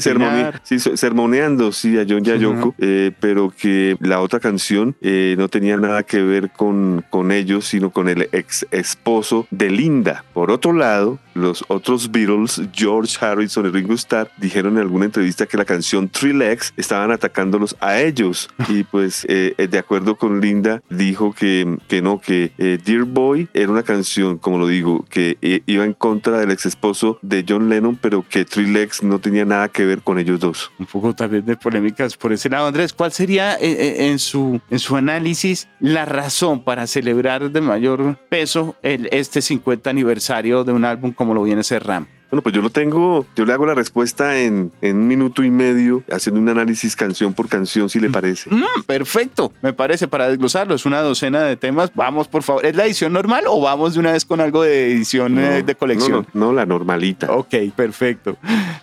sermoneando, 0.96 1.72
sí, 1.72 1.98
a 1.98 2.06
John 2.08 2.24
Yayoko, 2.24 2.74
eh, 2.78 3.12
pero 3.20 3.52
que 3.56 3.96
la 4.00 4.20
otra 4.20 4.40
canción 4.40 4.96
no 5.00 5.48
tenía 5.48 5.76
nada 5.76 6.02
que 6.02 6.22
ver 6.22 6.50
con, 6.50 7.04
con 7.10 7.32
ellos, 7.32 7.66
sino 7.66 7.90
con 7.90 8.08
el 8.08 8.28
ex 8.32 8.66
esposo 8.70 9.46
de 9.50 9.70
Linda. 9.70 10.24
Por 10.32 10.50
otro 10.50 10.72
lado, 10.72 11.18
los 11.34 11.64
otros 11.68 12.10
Beatles, 12.10 12.62
George 12.72 13.16
Harrison 13.24 13.66
y 13.66 13.70
Ringo 13.70 13.94
Starr, 13.94 14.30
dijeron 14.38 14.74
en 14.74 14.82
alguna 14.82 15.06
entrevista 15.06 15.46
que 15.46 15.56
la 15.56 15.64
canción 15.64 16.08
Three 16.08 16.32
Legs 16.32 16.72
estaban 16.76 17.10
atacándolos 17.10 17.76
a 17.80 18.00
ellos. 18.00 18.48
Y 18.66 18.82
pues, 18.82 19.24
eh, 19.28 19.54
eh, 19.58 19.68
de 19.68 19.78
acuerdo 19.78 20.16
con 20.16 20.40
Linda, 20.40 20.82
dijo 20.88 21.32
que, 21.32 21.76
que 21.86 22.00
no, 22.00 22.18
que 22.18 22.50
eh, 22.58 22.78
Dear 22.82 23.04
Boy 23.04 23.48
era 23.52 23.70
una 23.70 23.82
canción, 23.82 24.38
como 24.38 24.58
lo 24.58 24.66
digo, 24.66 25.04
que 25.10 25.36
iba 25.66 25.84
en 25.84 25.92
contra 25.92 26.38
del 26.38 26.50
ex 26.50 26.66
esposo 26.66 27.18
de 27.20 27.44
John 27.46 27.68
Lennon, 27.68 27.96
pero 28.00 28.24
que 28.28 28.44
Three 28.44 28.66
Legs 28.66 29.02
no 29.02 29.18
tenía 29.18 29.44
nada 29.44 29.68
que 29.68 29.84
ver 29.84 30.00
con 30.00 30.18
ellos 30.18 30.40
dos. 30.40 30.72
Un 30.78 30.86
poco 30.86 31.14
también 31.14 31.44
de 31.44 31.56
polémicas 31.56 32.16
por 32.16 32.32
ese 32.32 32.48
lado. 32.48 32.66
Andrés, 32.66 32.92
¿cuál 32.92 33.12
sería 33.12 33.56
en, 33.60 34.18
su, 34.18 34.60
en 34.70 34.78
su 34.78 34.96
análisis 34.96 35.68
la 35.78 36.04
razón 36.04 36.64
para 36.64 36.86
celebrar 36.86 37.50
de 37.50 37.60
mayor 37.60 38.16
peso 38.28 38.76
el, 38.82 39.08
este 39.12 39.42
50 39.42 39.90
aniversario 39.90 40.64
de 40.64 40.72
un 40.72 40.84
álbum 40.84 41.12
como 41.12 41.23
lo 41.32 41.42
viene 41.42 41.60
a 41.60 41.64
ser 41.64 41.86
RAM? 41.86 42.06
Bueno, 42.34 42.42
pues 42.42 42.52
yo 42.52 42.62
lo 42.62 42.70
tengo, 42.70 43.24
yo 43.36 43.44
le 43.44 43.52
hago 43.52 43.64
la 43.64 43.74
respuesta 43.74 44.40
en, 44.40 44.72
en 44.80 44.96
un 44.96 45.06
minuto 45.06 45.44
y 45.44 45.52
medio, 45.52 46.02
haciendo 46.10 46.40
un 46.40 46.48
análisis 46.48 46.96
canción 46.96 47.32
por 47.32 47.48
canción, 47.48 47.88
si 47.88 48.00
le 48.00 48.08
mm. 48.08 48.12
parece. 48.12 48.50
Mm, 48.50 48.82
perfecto, 48.86 49.52
me 49.62 49.72
parece, 49.72 50.08
para 50.08 50.28
desglosarlo, 50.28 50.74
es 50.74 50.84
una 50.84 51.00
docena 51.00 51.44
de 51.44 51.56
temas. 51.56 51.92
Vamos, 51.94 52.26
por 52.26 52.42
favor, 52.42 52.66
¿es 52.66 52.74
la 52.74 52.86
edición 52.86 53.12
normal 53.12 53.44
o 53.46 53.60
vamos 53.60 53.94
de 53.94 54.00
una 54.00 54.10
vez 54.10 54.24
con 54.24 54.40
algo 54.40 54.64
de 54.64 54.90
edición 54.90 55.38
eh, 55.38 55.62
de 55.62 55.76
colección? 55.76 56.26
No, 56.34 56.46
no, 56.46 56.52
la 56.52 56.66
normalita. 56.66 57.30
Ok, 57.30 57.54
perfecto. 57.76 58.36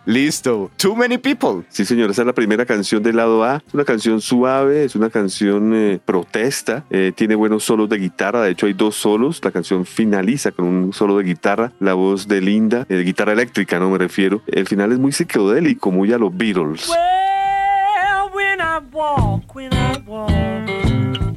Listo. 0.05 0.71
Too 0.77 0.95
Many 0.95 1.17
People. 1.17 1.65
Sí, 1.67 1.83
señor, 1.83 2.09
esa 2.11 2.21
es 2.21 2.27
la 2.27 2.33
primera 2.33 2.65
canción 2.65 3.03
del 3.03 3.17
lado 3.17 3.43
A. 3.43 3.57
Es 3.67 3.73
una 3.73 3.83
canción 3.83 4.21
suave, 4.21 4.85
es 4.85 4.95
una 4.95 5.09
canción 5.09 5.73
eh, 5.75 5.99
protesta, 6.05 6.85
eh, 6.89 7.11
tiene 7.13 7.35
buenos 7.35 7.65
solos 7.65 7.89
de 7.89 7.97
guitarra, 7.97 8.43
de 8.43 8.51
hecho 8.51 8.67
hay 8.67 8.73
dos 8.73 8.95
solos. 8.95 9.41
La 9.43 9.51
canción 9.51 9.85
finaliza 9.85 10.51
con 10.51 10.65
un 10.65 10.93
solo 10.93 11.17
de 11.17 11.25
guitarra, 11.25 11.73
la 11.81 11.95
voz 11.95 12.29
de 12.29 12.39
Linda, 12.39 12.85
de 12.87 13.03
guitarra 13.03 13.40
no 13.79 13.89
me 13.89 13.97
refiero. 13.97 14.41
El 14.47 14.67
final 14.67 14.91
es 14.91 14.99
muy 14.99 15.11
psicodélico, 15.11 15.91
muy 15.91 16.11
a 16.13 16.17
los 16.17 16.35
Beatles. 16.35 16.91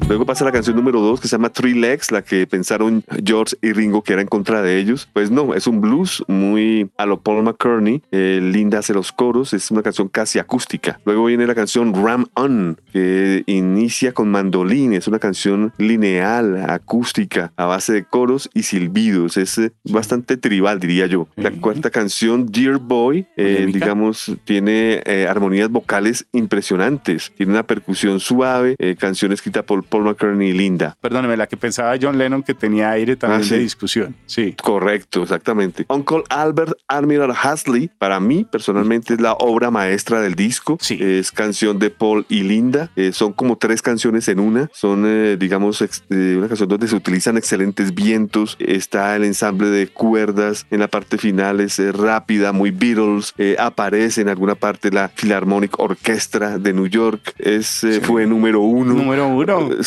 Luego 0.06 0.26
pasa 0.26 0.44
la 0.44 0.52
canción 0.52 0.76
número 0.76 1.00
2 1.00 1.18
que 1.18 1.28
se 1.28 1.32
llama 1.32 1.49
Three 1.49 1.73
Legs, 1.73 2.12
la 2.12 2.20
que 2.20 2.46
pensaron 2.46 3.02
George 3.25 3.56
y 3.62 3.73
Ringo 3.73 4.02
que 4.02 4.12
era 4.12 4.20
en 4.20 4.28
contra 4.28 4.61
de 4.61 4.78
ellos. 4.78 5.08
Pues 5.11 5.30
no, 5.30 5.54
es 5.54 5.66
un 5.66 5.80
blues 5.80 6.23
muy 6.28 6.90
a 6.99 7.06
lo 7.06 7.23
Paul 7.23 7.42
McCartney. 7.42 8.02
Eh, 8.11 8.38
Linda 8.42 8.80
hace 8.80 8.92
los 8.92 9.12
coros, 9.12 9.54
es 9.54 9.70
una 9.70 9.82
canción 9.82 10.08
casi 10.08 10.38
acústica. 10.38 11.00
Luego 11.06 11.25
viene 11.25 11.46
la 11.46 11.54
canción 11.54 11.94
Ram 11.94 12.26
On, 12.34 12.76
que 12.92 13.44
inicia 13.46 14.12
con 14.12 14.30
mandolín, 14.30 14.92
es 14.92 15.08
una 15.08 15.18
canción 15.18 15.73
lineal, 15.78 16.70
acústica, 16.70 17.54
a 17.56 17.64
base 17.64 17.94
de 17.94 18.04
coros 18.04 18.50
y 18.52 18.64
silbidos. 18.64 19.38
Es 19.38 19.56
eh, 19.56 19.73
bastante 19.84 20.37
tribal, 20.37 20.80
diría 20.80 21.06
yo. 21.06 21.28
La 21.37 21.50
cuarta 21.50 21.88
canción, 21.88 22.44
Dear 22.52 22.76
Boy, 22.76 23.26
eh, 23.38 23.66
digamos, 23.73 24.30
tiene 24.44 25.02
armonías 25.30 25.70
vocales 25.70 26.26
impresionantes. 26.32 27.32
Tiene 27.38 27.52
una 27.52 27.62
percusión 27.62 28.20
suave, 28.20 28.76
canción 28.99 29.32
escrita 29.32 29.62
por 29.62 29.82
Paul 29.95 30.07
McCartney 30.07 30.49
y 30.49 30.53
Linda. 30.53 30.97
Perdóneme, 31.01 31.37
la 31.37 31.47
que 31.47 31.57
pensaba 31.57 31.95
John 32.03 32.19
Lennon 32.19 32.43
que 32.43 32.53
tenía 32.53 32.91
aire 32.91 33.15
también 33.15 33.43
ah, 33.45 33.49
de 33.49 33.61
discusión. 33.61 34.17
Sí. 34.27 34.57
Correcto, 34.61 35.23
exactamente. 35.23 35.87
Uncle 35.89 36.25
Albert 36.31 36.73
Admiral 36.89 37.33
Hasley, 37.41 37.89
para 37.97 38.19
mí 38.19 38.45
personalmente 38.45 39.15
es 39.15 39.21
la 39.21 39.35
obra 39.35 39.71
maestra 39.71 40.21
del 40.21 40.35
disco. 40.35 40.79
Sí. 40.81 40.99
Es 41.01 41.31
canción 41.31 41.79
de 41.79 41.91
Paul 41.91 42.27
y 42.29 42.43
Linda. 42.43 42.91
Eh, 42.97 43.13
son 43.13 43.33
como 43.33 43.57
tres 43.57 43.83
canciones 43.83 44.27
en 44.27 44.41
una. 44.41 44.69
Son, 44.73 45.05
eh, 45.07 45.37
digamos, 45.39 45.81
eh, 45.81 46.35
una 46.39 46.49
canción 46.49 46.69
donde 46.69 46.89
se 46.89 46.97
utilizan 46.97 47.37
excelentes 47.37 47.95
vientos. 47.95 48.57
Está 48.59 49.15
el 49.15 49.23
ensamble 49.23 49.69
de 49.69 49.87
cuerdas 49.87 50.67
en 50.73 50.81
la 50.81 50.89
parte 50.89 51.19
final, 51.19 51.61
es 51.61 51.79
rápida, 51.95 52.51
muy 52.51 52.73
Beatles. 52.73 53.33
aparece 53.61 54.23
en 54.23 54.29
alguna 54.29 54.57
parte 54.57 54.91
la 54.91 55.07
Philharmonic 55.07 55.79
Orchestra 55.79 56.59
de 56.59 56.73
New 56.73 56.89
York. 56.89 57.33
Es, 57.39 57.87
Fue 58.03 58.27
número 58.27 58.61
uno. 58.61 58.95
Número 58.95 59.29
uno. 59.29 59.84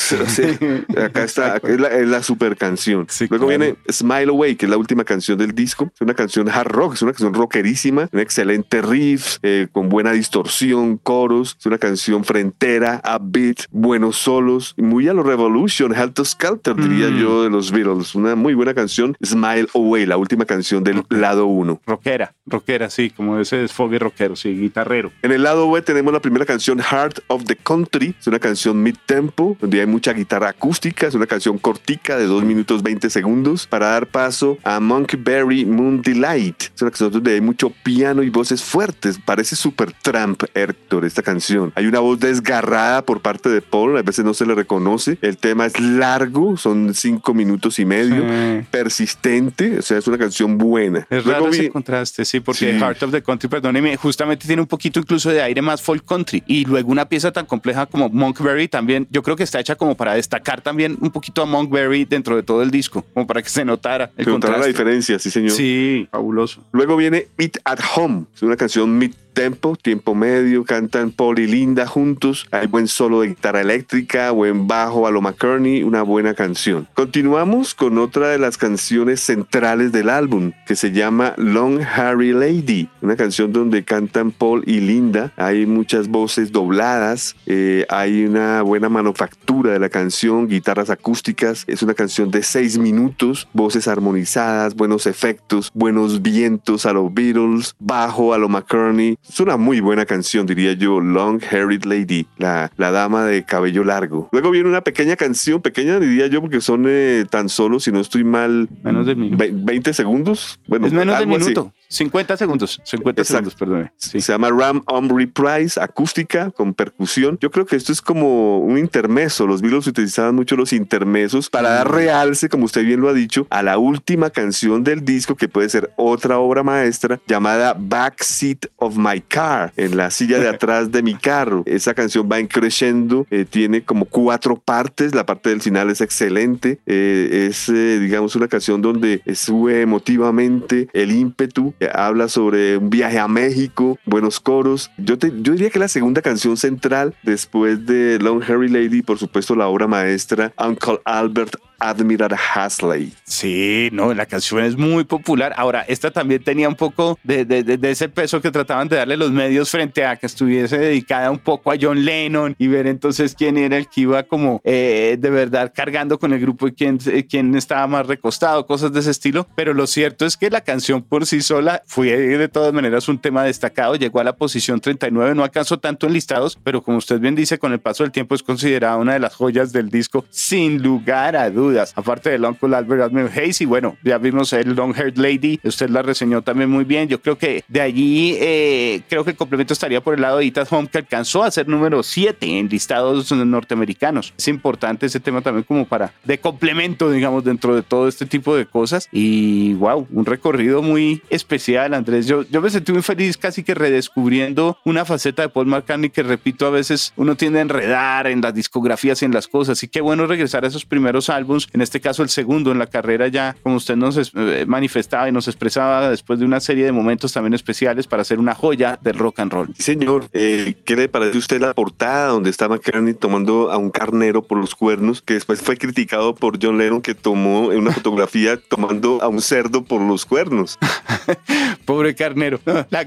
Acá 0.97 1.23
está, 1.23 1.57
es 1.63 2.07
la, 2.07 2.23
super 2.23 2.57
canción. 2.57 3.07
Luego 3.29 3.47
viene 3.47 3.75
Smile 3.91 4.29
Away, 4.29 4.55
que 4.55 4.65
es 4.65 4.69
la 4.69 4.77
última 4.77 5.03
canción 5.03 5.37
del 5.37 5.53
disco. 5.53 5.91
Es 5.93 6.01
una 6.01 6.13
canción 6.13 6.49
hard 6.49 6.67
rock, 6.67 6.93
es 6.93 7.01
una 7.01 7.11
canción 7.11 7.33
rockerísima, 7.33 8.09
un 8.11 8.19
excelente 8.19 8.81
riff, 8.81 9.37
eh, 9.43 9.67
con 9.71 9.89
buena 9.89 10.11
distorsión, 10.11 10.97
coros. 10.97 11.55
Es 11.59 11.65
una 11.65 11.77
canción 11.77 12.23
frentera, 12.23 13.01
upbeat, 13.03 13.65
buenos 13.71 14.17
solos, 14.17 14.73
muy 14.77 15.07
a 15.07 15.13
lo 15.13 15.23
Revolution, 15.23 15.93
Helter 15.93 16.25
Skelter, 16.25 16.75
diría 16.75 17.09
mm. 17.09 17.19
yo, 17.19 17.43
de 17.43 17.49
los 17.49 17.71
Beatles. 17.71 18.15
Una 18.15 18.35
muy 18.35 18.53
buena 18.53 18.73
canción, 18.73 19.15
Smile 19.23 19.67
Away, 19.73 20.05
la 20.05 20.17
última 20.17 20.45
canción 20.45 20.83
del 20.83 21.03
lado 21.09 21.45
uno. 21.45 21.81
Rockera, 21.85 22.33
rockera, 22.45 22.89
sí, 22.89 23.09
como 23.09 23.39
ese 23.39 23.57
desfogue 23.57 23.99
rockero, 23.99 24.35
sí, 24.35 24.49
guitarrero. 24.49 25.11
En 25.21 25.31
el 25.31 25.43
lado 25.43 25.69
B 25.71 25.81
tenemos 25.81 26.13
la 26.13 26.21
primera 26.21 26.45
canción, 26.45 26.79
Heart 26.79 27.19
of 27.27 27.45
the 27.45 27.55
Country. 27.55 28.15
Es 28.19 28.27
una 28.27 28.39
canción 28.39 28.81
mid-tempo, 28.81 29.57
donde 29.59 29.79
hay 29.79 29.86
mucha 29.87 30.13
guitarra 30.13 30.49
acústica. 30.49 31.07
Es 31.07 31.15
una 31.15 31.27
canción 31.27 31.57
cortica 31.57 32.17
de 32.17 32.25
2 32.25 32.43
minutos 32.43 32.83
20 32.83 33.09
segundos 33.09 33.67
para 33.67 33.87
dar 33.87 34.07
paso 34.07 34.57
a 34.63 34.79
Monkberry 34.79 35.65
Moon 35.65 36.01
Delight. 36.01 36.63
Es 36.75 36.81
una 36.81 36.91
canción 36.91 37.11
donde 37.11 37.33
hay 37.33 37.41
mucho 37.41 37.71
piano 37.83 38.23
y 38.23 38.29
voces 38.29 38.63
fuertes. 38.63 39.19
Parece 39.23 39.55
super 39.55 39.91
Trump, 39.91 40.43
Héctor, 40.53 41.05
esta 41.05 41.21
canción. 41.21 41.71
Hay 41.75 41.85
una 41.85 41.99
voz 41.99 42.19
desgarrada 42.19 43.03
por 43.03 43.21
parte 43.21 43.49
de 43.49 43.61
Paul, 43.61 43.97
a 43.97 44.01
veces 44.01 44.25
no 44.25 44.33
se 44.33 44.45
le 44.45 44.55
reconoce. 44.55 45.17
El 45.21 45.37
tema 45.37 45.65
es 45.65 45.79
largo, 45.79 46.57
son 46.57 46.93
5 46.93 47.33
minutos 47.33 47.79
y 47.79 47.85
medio, 47.85 48.25
persistente, 48.69 49.79
o 49.79 49.81
sea, 49.81 49.97
es 49.97 50.07
una 50.07 50.17
canción 50.17 50.57
buena. 50.57 51.07
Es 51.09 51.25
raro 51.25 51.49
ese 51.49 51.69
contraste, 51.69 52.25
sí, 52.25 52.39
porque 52.39 52.73
Heart 52.73 53.03
of 53.03 53.11
the 53.11 53.21
Country, 53.21 53.49
perdóneme, 53.49 53.95
justamente 53.97 54.47
tiene 54.47 54.61
un 54.61 54.67
poquito 54.67 54.99
incluso 54.99 55.29
de 55.29 55.41
aire 55.41 55.61
más 55.61 55.81
folk 55.81 56.05
country. 56.05 56.43
Y 56.45 56.65
luego 56.65 56.91
una 56.91 57.07
pieza 57.07 57.31
tan 57.31 57.45
compleja 57.45 57.85
como 57.85 58.09
Monkberry 58.09 58.67
también, 58.67 59.07
yo 59.09 59.23
creo 59.23 59.35
que 59.35 59.43
está 59.43 59.59
hecha 59.59 59.75
como 59.77 59.95
para 59.95 60.13
destacar 60.13 60.61
también 60.61 60.97
un 60.99 61.11
poquito 61.11 61.41
a 61.41 61.45
Monkberry 61.45 62.05
dentro 62.05 62.35
de 62.35 62.43
todo 62.43 62.61
el 62.61 62.71
disco, 62.71 63.05
como 63.13 63.25
para 63.27 63.41
que 63.41 63.49
se 63.49 63.63
notara 63.63 64.11
el 64.17 64.25
contraste. 64.25 64.59
la 64.59 64.67
diferencia, 64.67 65.19
sí 65.19 65.31
señor. 65.31 65.51
Sí, 65.51 66.07
fabuloso. 66.11 66.63
Luego 66.71 66.97
viene 66.97 67.27
It 67.37 67.57
at 67.63 67.79
Home, 67.95 68.25
es 68.35 68.41
una 68.41 68.55
canción 68.55 68.97
mid 68.97 69.11
tempo, 69.37 69.75
tiempo 69.75 70.15
medio, 70.15 70.63
cantan 70.63 71.11
Paul 71.11 71.37
y 71.37 71.45
Linda 71.45 71.85
juntos, 71.85 72.47
hay 72.49 72.65
buen 72.65 72.87
solo 72.87 73.21
de 73.21 73.27
guitarra 73.27 73.61
eléctrica, 73.61 74.31
buen 74.31 74.65
bajo 74.65 75.05
a 75.05 75.11
lo 75.11 75.21
McCartney, 75.21 75.83
una 75.83 76.01
buena 76.01 76.33
canción. 76.33 76.87
Continuamos 76.95 77.75
con 77.75 77.99
otra 77.99 78.29
de 78.29 78.39
las 78.39 78.57
canciones 78.57 79.19
centrales 79.19 79.91
del 79.91 80.09
álbum, 80.09 80.53
que 80.65 80.75
se 80.75 80.91
llama 80.91 81.35
Long 81.37 81.81
Harry 81.83 82.33
Lady, 82.33 82.89
una 83.03 83.15
canción 83.15 83.53
donde 83.53 83.83
cantan 83.83 84.31
Paul 84.31 84.63
y 84.65 84.79
Linda, 84.79 85.31
hay 85.37 85.67
muchas 85.67 86.07
voces 86.07 86.51
dobladas, 86.51 87.35
eh, 87.45 87.85
hay 87.89 88.25
una 88.25 88.63
buena 88.63 88.89
manufactura 88.89 89.66
de 89.71 89.79
la 89.79 89.89
canción, 89.89 90.47
guitarras 90.47 90.89
acústicas, 90.89 91.63
es 91.67 91.81
una 91.81 91.93
canción 91.93 92.31
de 92.31 92.43
seis 92.43 92.77
minutos, 92.77 93.47
voces 93.53 93.87
armonizadas, 93.87 94.75
buenos 94.75 95.07
efectos, 95.07 95.71
buenos 95.73 96.21
vientos 96.21 96.85
a 96.85 96.93
los 96.93 97.13
Beatles, 97.13 97.75
bajo 97.79 98.33
a 98.33 98.37
lo 98.37 98.49
McCartney, 98.49 99.17
es 99.27 99.39
una 99.39 99.57
muy 99.57 99.79
buena 99.79 100.05
canción, 100.05 100.45
diría 100.45 100.73
yo, 100.73 100.99
Long 100.99 101.41
Haired 101.51 101.85
Lady, 101.85 102.27
la, 102.37 102.71
la 102.77 102.91
dama 102.91 103.25
de 103.25 103.43
cabello 103.43 103.83
largo. 103.83 104.29
Luego 104.31 104.51
viene 104.51 104.69
una 104.69 104.81
pequeña 104.81 105.15
canción, 105.15 105.61
pequeña 105.61 105.99
diría 105.99 106.27
yo, 106.27 106.41
porque 106.41 106.61
son 106.61 106.85
eh, 106.87 107.25
tan 107.29 107.49
solo, 107.49 107.79
si 107.79 107.91
no 107.91 107.99
estoy 107.99 108.23
mal, 108.23 108.69
menos 108.83 109.05
de 109.05 109.15
20 109.15 109.93
segundos. 109.93 110.59
Bueno, 110.67 110.87
es 110.87 110.93
menos 110.93 111.19
de 111.19 111.25
minuto. 111.25 111.73
50 111.89 112.35
segundos, 112.35 112.81
50 112.83 113.23
segundos, 113.23 113.55
perdón. 113.55 113.91
Se 113.95 114.19
llama 114.19 114.49
Ram 114.49 114.83
Omri 114.87 115.27
Prize, 115.27 115.79
acústica 115.79 116.51
con 116.51 116.73
percusión. 116.73 117.37
Yo 117.41 117.49
creo 117.49 117.65
que 117.65 117.75
esto 117.75 117.91
es 117.91 118.01
como 118.01 118.59
un 118.59 118.77
intermeso. 118.77 119.47
Los 119.47 119.56
Los 119.57 119.63
Beatles 119.63 119.87
utilizaban 119.87 120.35
mucho 120.35 120.55
los 120.55 120.71
intermesos 120.71 121.49
para 121.49 121.69
dar 121.69 121.91
realce, 121.91 122.47
como 122.47 122.65
usted 122.65 122.85
bien 122.85 123.01
lo 123.01 123.09
ha 123.09 123.13
dicho, 123.13 123.47
a 123.49 123.63
la 123.63 123.79
última 123.79 124.29
canción 124.29 124.83
del 124.83 125.03
disco, 125.03 125.35
que 125.35 125.47
puede 125.47 125.67
ser 125.67 125.89
otra 125.95 126.37
obra 126.37 126.61
maestra, 126.61 127.19
llamada 127.25 127.75
Backseat 127.75 128.67
of 128.75 128.97
My 128.97 129.19
Car, 129.19 129.73
en 129.75 129.97
la 129.97 130.11
silla 130.11 130.37
de 130.37 130.47
atrás 130.57 130.91
de 130.91 131.01
mi 131.01 131.15
carro. 131.15 131.63
Esa 131.65 131.95
canción 131.95 132.29
va 132.31 132.37
en 132.37 132.45
crescendo, 132.45 133.25
eh, 133.31 133.45
tiene 133.49 133.83
como 133.83 134.05
cuatro 134.05 134.59
partes, 134.59 135.15
la 135.15 135.25
parte 135.25 135.49
del 135.49 135.63
final 135.63 135.89
es 135.89 136.01
excelente, 136.01 136.77
eh, 136.85 137.47
es, 137.49 137.67
eh, 137.69 137.97
digamos, 137.99 138.35
una 138.35 138.47
canción 138.47 138.83
donde 138.83 139.23
sube 139.33 139.81
emotivamente 139.81 140.87
el 140.93 141.11
ímpetu, 141.13 141.73
habla 141.95 142.27
sobre 142.27 142.77
un 142.77 142.91
viaje 142.91 143.17
a 143.17 143.27
México, 143.27 143.97
buenos 144.05 144.39
coros. 144.39 144.91
Yo, 144.99 145.17
te, 145.17 145.31
yo 145.41 145.53
diría 145.53 145.71
que 145.71 145.79
la 145.79 145.87
segunda 145.87 146.21
canción 146.21 146.57
central, 146.57 147.15
después 147.23 147.87
de 147.87 148.19
Long 148.19 148.43
Hairy 148.43 148.69
Lady, 148.69 149.01
por 149.01 149.17
supuesto 149.17 149.46
la 149.55 149.67
obra 149.67 149.87
maestra, 149.87 150.53
Uncle 150.57 150.99
Albert 151.05 151.55
Admiral 151.79 152.35
Hasley. 152.53 153.13
Sí, 153.23 153.89
no, 153.91 154.13
la 154.13 154.25
canción 154.25 154.63
es 154.63 154.77
muy 154.77 155.03
popular. 155.03 155.53
Ahora, 155.57 155.81
esta 155.87 156.11
también 156.11 156.43
tenía 156.43 156.67
un 156.67 156.75
poco 156.75 157.19
de, 157.23 157.45
de, 157.45 157.91
ese 157.91 158.09
peso 158.09 158.41
que 158.41 158.51
trataban 158.51 158.87
de 158.87 158.97
darle 158.97 159.17
los 159.17 159.31
medios 159.31 159.69
frente 159.69 160.05
a 160.05 160.15
que 160.15 160.25
estuviese 160.25 160.77
dedicada 160.77 161.31
un 161.31 161.39
poco 161.39 161.71
a 161.71 161.75
John 161.79 162.03
Lennon 162.03 162.55
y 162.57 162.67
ver 162.67 162.87
entonces 162.87 163.35
quién 163.35 163.57
era 163.57 163.77
el 163.77 163.87
que 163.87 164.01
iba 164.01 164.23
como 164.23 164.61
eh, 164.63 165.17
de 165.19 165.29
verdad 165.29 165.71
cargando 165.73 166.19
con 166.19 166.33
el 166.33 166.39
grupo 166.39 166.67
y 166.67 166.73
quién, 166.73 166.99
eh, 167.05 167.25
quién 167.27 167.55
estaba 167.55 167.85
más 167.87 168.07
recostado, 168.07 168.65
cosas 168.65 168.91
de 168.91 168.99
ese 169.01 169.11
estilo. 169.11 169.47
Pero 169.55 169.73
lo 169.73 169.87
cierto 169.87 170.25
es 170.25 170.35
que 170.35 170.49
la 170.49 170.61
canción 170.61 171.03
por 171.03 171.25
sí 171.25 171.41
sola 171.41 171.83
fue 171.85 172.07
de 172.17 172.47
todas 172.47 172.73
maneras 172.73 173.07
un 173.07 173.19
tema 173.19 173.43
destacado. 173.43 173.95
Llegó 173.95 174.19
a 174.19 174.23
la 174.23 174.35
posición 174.35 174.79
39, 174.79 175.35
no 175.35 175.43
alcanzó 175.43 175.79
tanto 175.79 176.07
en 176.07 176.13
listados, 176.13 176.57
pero 176.63 176.81
como 176.81 176.97
usted 176.97 177.19
bien 177.19 177.35
dice, 177.35 177.59
con 177.59 177.71
el 177.73 177.79
paso 177.79 178.03
del 178.03 178.11
tiempo 178.11 178.35
es 178.35 178.43
considerada 178.43 178.97
una 178.97 179.13
de 179.13 179.19
las 179.19 179.35
joyas 179.35 179.71
del 179.71 179.89
disco, 179.89 180.25
sin 180.29 180.81
lugar 180.81 181.35
a 181.35 181.49
dudas 181.49 181.66
aparte 181.95 182.29
del 182.29 182.45
Uncle 182.45 182.75
Albert 182.75 183.01
Admiral 183.03 183.31
Hayes, 183.35 183.61
y 183.61 183.65
bueno, 183.65 183.97
ya 184.03 184.17
vimos 184.17 184.53
el 184.53 184.75
Long 184.75 184.95
Haired 184.95 185.17
Lady, 185.17 185.59
usted 185.63 185.89
la 185.89 186.01
reseñó 186.01 186.41
también 186.41 186.69
muy 186.69 186.85
bien. 186.85 187.07
Yo 187.07 187.21
creo 187.21 187.37
que 187.37 187.63
de 187.67 187.81
allí, 187.81 188.37
eh, 188.39 189.01
creo 189.09 189.23
que 189.23 189.31
el 189.31 189.37
complemento 189.37 189.73
estaría 189.73 190.01
por 190.01 190.13
el 190.13 190.21
lado 190.21 190.37
de 190.37 190.45
Ethan 190.45 190.67
Home, 190.69 190.87
que 190.87 190.99
alcanzó 190.99 191.43
a 191.43 191.51
ser 191.51 191.67
número 191.67 192.03
7 192.03 192.59
en 192.59 192.69
listados 192.69 193.31
norteamericanos. 193.31 194.33
Es 194.37 194.47
importante 194.47 195.05
ese 195.05 195.19
tema 195.19 195.41
también 195.41 195.63
como 195.63 195.85
para 195.85 196.13
de 196.23 196.39
complemento, 196.39 197.11
digamos, 197.11 197.43
dentro 197.43 197.75
de 197.75 197.83
todo 197.83 198.07
este 198.07 198.25
tipo 198.25 198.55
de 198.55 198.65
cosas. 198.65 199.07
Y 199.11 199.73
wow, 199.75 200.07
un 200.11 200.25
recorrido 200.25 200.81
muy 200.81 201.21
especial, 201.29 201.93
Andrés. 201.93 202.27
Yo, 202.27 202.43
yo 202.43 202.61
me 202.61 202.69
sentí 202.69 202.91
muy 202.91 203.01
feliz 203.01 203.37
casi 203.37 203.63
que 203.63 203.73
redescubriendo 203.75 204.77
una 204.85 205.05
faceta 205.05 205.43
de 205.43 205.49
Paul 205.49 205.67
McCartney 205.67 206.09
que, 206.09 206.23
repito, 206.23 206.65
a 206.65 206.69
veces 206.69 207.13
uno 207.15 207.35
tiende 207.35 207.59
a 207.59 207.63
enredar 207.63 208.27
en 208.27 208.41
las 208.41 208.53
discografías 208.53 209.21
y 209.21 209.25
en 209.25 209.33
las 209.33 209.47
cosas. 209.47 209.81
Y 209.83 209.87
qué 209.87 210.01
bueno 210.01 210.27
regresar 210.27 210.65
a 210.65 210.67
esos 210.67 210.85
primeros 210.85 211.29
en 211.73 211.81
este 211.81 212.01
caso 212.01 212.23
el 212.23 212.29
segundo 212.29 212.71
en 212.71 212.79
la 212.79 212.87
carrera 212.87 213.27
ya, 213.27 213.55
como 213.63 213.75
usted 213.75 213.95
nos 213.95 214.17
eh, 214.17 214.65
manifestaba 214.67 215.29
y 215.29 215.31
nos 215.31 215.47
expresaba 215.47 216.09
después 216.09 216.39
de 216.39 216.45
una 216.45 216.59
serie 216.59 216.85
de 216.85 216.91
momentos 216.91 217.33
también 217.33 217.53
especiales 217.53 218.07
para 218.07 218.21
hacer 218.21 218.39
una 218.39 218.55
joya 218.55 218.99
del 219.01 219.17
rock 219.17 219.39
and 219.39 219.51
roll. 219.51 219.69
señor, 219.77 220.27
eh, 220.33 220.75
¿qué 220.85 220.95
le 220.95 221.09
parece 221.09 221.35
a 221.35 221.39
usted 221.39 221.61
la 221.61 221.73
portada 221.73 222.27
donde 222.27 222.49
está 222.49 222.67
McCartney 222.67 223.13
tomando 223.13 223.71
a 223.71 223.77
un 223.77 223.91
carnero 223.91 224.43
por 224.43 224.57
los 224.57 224.75
cuernos, 224.75 225.21
que 225.21 225.35
después 225.35 225.61
fue 225.61 225.77
criticado 225.77 226.35
por 226.35 226.59
John 226.61 226.77
Lennon 226.77 227.01
que 227.01 227.15
tomó 227.15 227.67
una 227.67 227.91
fotografía 227.91 228.57
tomando 228.69 229.21
a 229.21 229.27
un 229.27 229.41
cerdo 229.41 229.83
por 229.83 230.01
los 230.01 230.25
cuernos? 230.25 230.77
Pobre 231.85 232.15
carnero. 232.15 232.59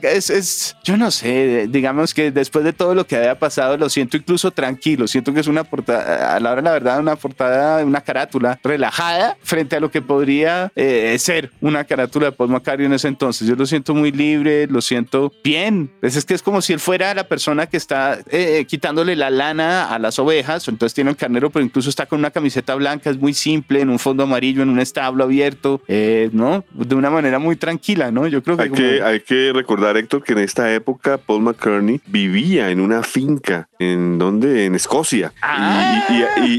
es, 0.03 0.31
es, 0.31 0.77
yo 0.85 0.97
no 0.97 1.11
sé, 1.11 1.69
digamos 1.69 2.15
que 2.15 2.31
después 2.31 2.65
de 2.65 2.73
todo 2.73 2.95
lo 2.95 3.07
que 3.07 3.17
había 3.17 3.39
pasado, 3.39 3.77
lo 3.77 3.91
siento 3.91 4.17
incluso 4.17 4.51
tranquilo, 4.51 5.07
siento 5.07 5.35
que 5.35 5.41
es 5.41 5.47
una 5.47 5.65
portada, 5.65 6.37
a 6.37 6.41
la 6.41 6.53
hora 6.53 6.63
la 6.63 6.73
verdad, 6.73 7.01
una 7.01 7.17
portada, 7.17 7.85
una 7.85 8.01
carátula 8.01 8.40
relajada 8.63 9.37
frente 9.43 9.77
a 9.77 9.81
lo 9.81 9.91
que 9.91 10.03
podría 10.03 10.73
eh, 10.77 11.17
ser 11.19 11.51
una 11.61 11.85
carátula 11.85 12.27
de 12.27 12.33
Paul 12.33 12.51
McCartney 12.51 12.87
en 12.87 12.93
ese 12.93 13.09
entonces. 13.09 13.47
Yo 13.47 13.55
lo 13.57 13.67
siento 13.67 13.95
muy 13.95 14.13
libre, 14.13 14.67
lo 14.67 14.81
siento 14.81 15.33
bien. 15.45 15.91
Pues 16.01 16.17
es 16.17 16.25
que 16.25 16.35
es 16.35 16.43
como 16.43 16.63
si 16.63 16.73
él 16.73 16.81
fuera 16.81 17.15
la 17.15 17.25
persona 17.25 17.67
que 17.67 17.77
está 17.77 18.19
eh, 18.31 18.65
quitándole 18.69 19.17
la 19.17 19.31
lana 19.31 19.95
a 19.95 19.99
las 19.99 20.19
ovejas, 20.19 20.67
entonces 20.69 20.95
tiene 20.95 21.11
el 21.11 21.17
carnero, 21.17 21.51
pero 21.51 21.65
incluso 21.65 21.89
está 21.91 22.07
con 22.07 22.19
una 22.19 22.31
camiseta 22.31 22.75
blanca, 22.75 23.11
es 23.11 23.19
muy 23.19 23.35
simple, 23.35 23.81
en 23.81 23.91
un 23.91 23.99
fondo 23.99 24.23
amarillo, 24.23 24.63
en 24.63 24.71
un 24.71 24.81
establo 24.81 25.25
abierto, 25.25 25.83
eh, 25.89 26.31
¿no? 26.33 26.65
De 26.73 26.95
una 26.95 27.11
manera 27.11 27.39
muy 27.39 27.57
tranquila, 27.57 28.11
¿no? 28.11 28.27
Yo 28.27 28.43
creo 28.43 28.57
que... 28.57 28.63
Hay, 28.63 28.71
que, 28.71 29.03
hay 29.03 29.21
que 29.21 29.53
recordar, 29.55 29.97
Héctor, 29.97 30.23
que 30.23 30.33
en 30.33 30.39
esta 30.39 30.73
época 30.73 31.19
Paul 31.19 31.43
McCartney 31.43 32.01
vivía 32.07 32.71
en 32.71 32.81
una 32.81 33.03
finca, 33.03 33.69
¿en 33.79 34.19
donde? 34.19 34.67
En 34.67 34.75
Escocia. 34.75 35.33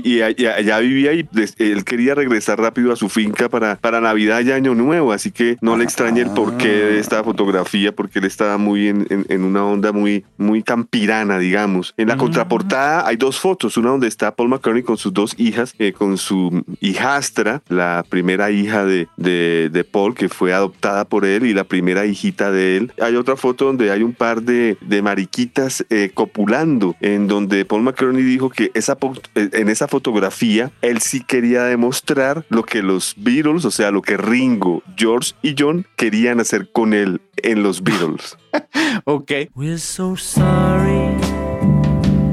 Y, 0.04 0.22
allá 0.22 0.80
vivía 0.80 1.14
y 1.14 1.28
él 1.72 1.84
quería 1.84 2.16
regresar 2.16 2.60
rápido 2.60 2.92
a 2.92 2.96
su 2.96 3.10
finca 3.10 3.50
para, 3.50 3.76
para 3.78 4.02
Navidad 4.02 4.42
y 4.42 4.52
Año 4.52 4.76
Nuevo, 4.76 5.14
así 5.14 5.32
que 5.32 5.58
no 5.62 5.78
le 5.78 5.84
extrañe 5.84 6.22
el 6.22 6.32
porqué 6.32 6.68
de 6.68 7.00
esta 7.00 7.24
fotografía, 7.24 7.92
porque 7.92 8.20
él 8.20 8.26
estaba 8.26 8.58
muy 8.58 8.88
en, 8.88 9.08
en, 9.10 9.44
una 9.44 9.66
onda 9.66 9.92
muy, 9.92 10.24
muy 10.38 10.64
campirana, 10.64 11.40
digamos. 11.40 11.94
En 11.98 12.08
la 12.08 12.18
contraportada 12.18 13.08
hay 13.08 13.18
dos 13.18 13.40
fotos, 13.40 13.78
una 13.78 13.90
donde 13.90 14.08
está 14.08 14.36
Paul 14.36 14.50
McCartney 14.50 14.84
con 14.84 14.98
sus 14.98 15.14
dos 15.14 15.34
hijas, 15.38 15.74
eh, 15.80 15.94
con 15.94 16.18
su 16.18 16.64
hijastra, 16.80 17.62
la 17.70 18.06
primera 18.08 18.52
hija 18.52 18.86
de, 18.86 19.08
de, 19.18 19.70
de, 19.72 19.84
Paul, 19.84 20.16
que 20.16 20.30
fue 20.30 20.54
adoptada 20.54 21.06
por 21.06 21.26
él, 21.26 21.46
y 21.46 21.54
la 21.54 21.64
primera 21.64 22.06
hijita 22.06 22.52
de 22.52 22.78
él. 22.78 22.92
Hay 23.02 23.16
otra 23.16 23.36
foto 23.36 23.66
donde 23.66 23.92
hay 23.92 24.04
un 24.04 24.14
par 24.14 24.44
de, 24.44 24.78
de 24.82 25.02
mariquitas 25.02 25.86
eh, 25.90 26.12
copulando, 26.14 26.96
en 27.02 27.28
donde 27.28 27.66
Paul 27.66 27.84
McCartney 27.84 28.24
dijo 28.24 28.50
que 28.50 28.72
esa, 28.74 28.98
eh, 29.36 29.50
en 29.54 29.70
esa 29.70 29.88
fotografía 29.88 30.72
él 30.82 31.02
sí 31.02 31.22
quería 31.24 31.61
demostrar 31.66 32.46
lo 32.50 32.64
que 32.64 32.82
los 32.82 33.14
Beatles, 33.18 33.66
o 33.66 33.72
sea, 33.72 33.92
lo 33.92 34.02
que 34.02 34.18
Ringo, 34.18 34.84
George 34.96 35.34
y 35.42 35.56
John 35.58 35.86
querían 35.96 36.40
hacer 36.40 36.72
con 36.72 36.94
él 36.94 37.22
en 37.38 37.64
los 37.64 37.84
Beatles. 37.84 38.38
ok. 39.06 39.32
We're 39.56 39.78
so 39.78 40.16
sorry. 40.16 41.31